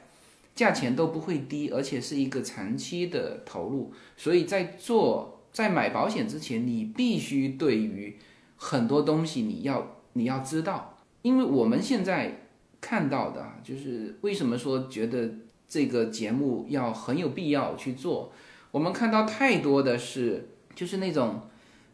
[0.53, 3.93] 价钱都不会低，而且是一个长期的投入。
[4.17, 8.17] 所以在做在买保险之前，你必须对于
[8.57, 10.92] 很多东西你要你要知道，
[11.23, 12.41] 因为我们现在
[12.79, 15.31] 看到的啊，就是为什么说觉得
[15.67, 18.31] 这个节目要很有必要去做，
[18.69, 21.41] 我们看到太多的是就是那种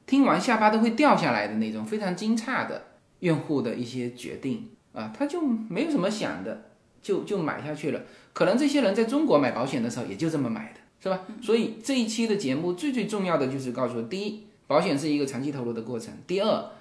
[0.06, 2.88] 听完下巴都会掉下来的那种非常惊诧的
[3.20, 6.72] 用户的一些决定啊，他就没有什么想的，
[7.02, 8.02] 就就买下去了。
[8.34, 11.26] 可能这些人在中国买保险的时候也就这么买的，是吧？
[11.42, 16.72] 所以这一期的节目最最重要的就是告诉：第一，保险是一个长期投入的过程；第二，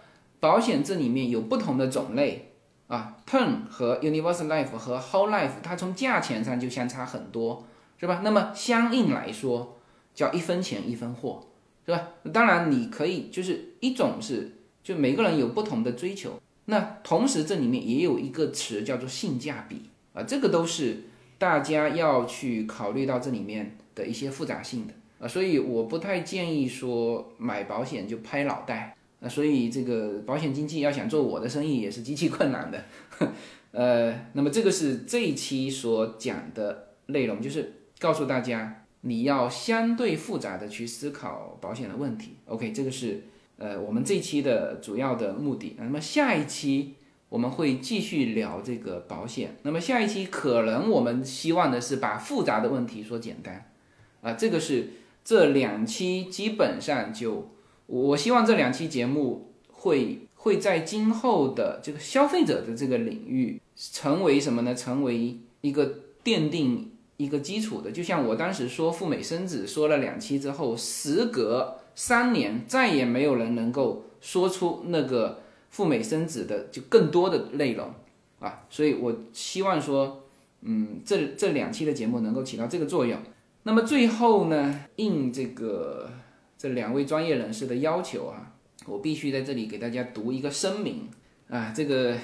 [0.40, 2.52] 保险这里面有不同的种类
[2.86, 7.66] 啊，Term 和 Universal Life 和 Whole Life，它从价钱上就相差很多，
[7.98, 8.20] 是吧？
[8.22, 9.76] 那么相应来说，
[10.14, 11.44] 叫一分钱一分货，
[11.84, 12.08] 是吧？
[12.32, 21.04] 当然你可以就是一种是就每个人有不同的追求，那同时这里面也有一个词叫做性价比啊，这个都是
[21.36, 28.94] 大家要去考虑到这里面的一些复杂性的啊，所以我不太建议说买保险就拍脑袋。
[29.20, 32.84] 那所以这个保险经纪要想做我的生意也是极其困难的，
[33.72, 42.36] 呃，那么这个是这一期所讲的内容，就是告诉大家你要相对复杂的去思考保险的问题。
[42.46, 43.24] OK，这个是
[43.56, 45.74] 呃我们这一期的主要的目的。
[45.78, 46.94] 那么下一期
[47.28, 49.56] 我们会继续聊这个保险。
[49.64, 53.68] 那么下一期可能我们希望的是把复杂的问题说简单，
[54.22, 54.90] 啊、这个是
[55.24, 57.50] 这两期基本上就。
[57.88, 64.74] 我希望这两期节目会会在今后的这个消费者的这个领域成为什么呢？
[64.74, 67.90] 成为一个奠定一个基础的。
[67.90, 77.88] 就像我当时说赴美生子说了两期之后，时隔三年再也没有人能够说出那个赴美生子的就更多的内容
[78.38, 78.66] 啊。
[78.68, 80.24] 所以我希望说，
[80.60, 83.18] 嗯，这这两期的节目能够起到这个作用。
[83.62, 86.10] 那么最后呢，应这个。
[86.58, 88.52] 这两位专业人士的要求啊，
[88.84, 91.08] 我必须在这里给大家读一个声明
[91.48, 92.16] 啊，这个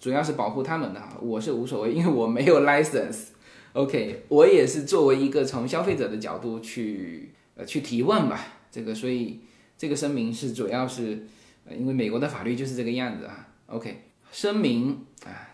[0.00, 3.26] 主要是保护他们的，我是无所谓， 因为我没有 license。
[3.74, 8.40] OK，我也是作为一个从消费者的角度去呃去提问吧，
[8.72, 9.40] 这个所以
[9.76, 11.26] 这个声明是主要是
[11.66, 13.46] 呃因为美国的法律就是这个样子啊。
[13.66, 15.52] OK，声明啊，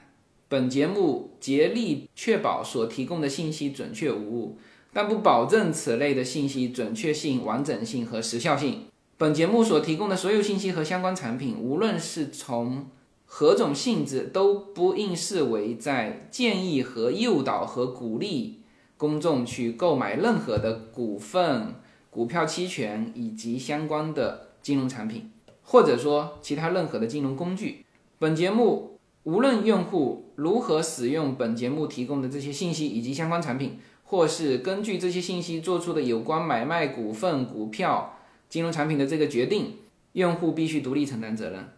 [0.48, 4.58] 本节目竭力确保所提供的信息准确无误，
[4.96, 8.84] 但不保证此类的信息准确性、完整性和时效性。
[9.18, 12.86] 本节目所提供的所有信息和相关产品，无论是从
[13.26, 18.62] 何种性质都不应视为在建议和诱导和鼓励
[18.96, 21.74] 公众去购买任何的股份、
[22.08, 25.30] 股票期权以及相关的金融产品，
[25.62, 27.84] 或者说其他任何的金融工具。
[28.18, 39.76] 本节目无论用户如何使用本节目提供的这些信息以及相关产品，或是根据这些信息做出的有关买卖股份、股票、金融产品的这个决定，
[40.12, 41.68] 用户必须独立承担责任。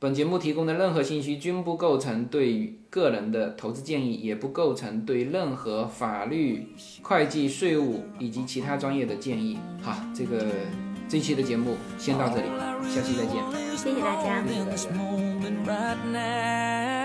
[0.00, 6.68] 本节目提供的任何信息均不构成对个人的投资建议，也不构成对任何法律、
[7.02, 9.58] 会计、税务以及其他专业的建议。
[9.82, 10.46] 好，这个
[11.08, 12.46] 这期的节目先到这里，
[12.88, 13.42] 下期再见。
[13.76, 14.22] 谢谢大
[15.64, 16.97] 家。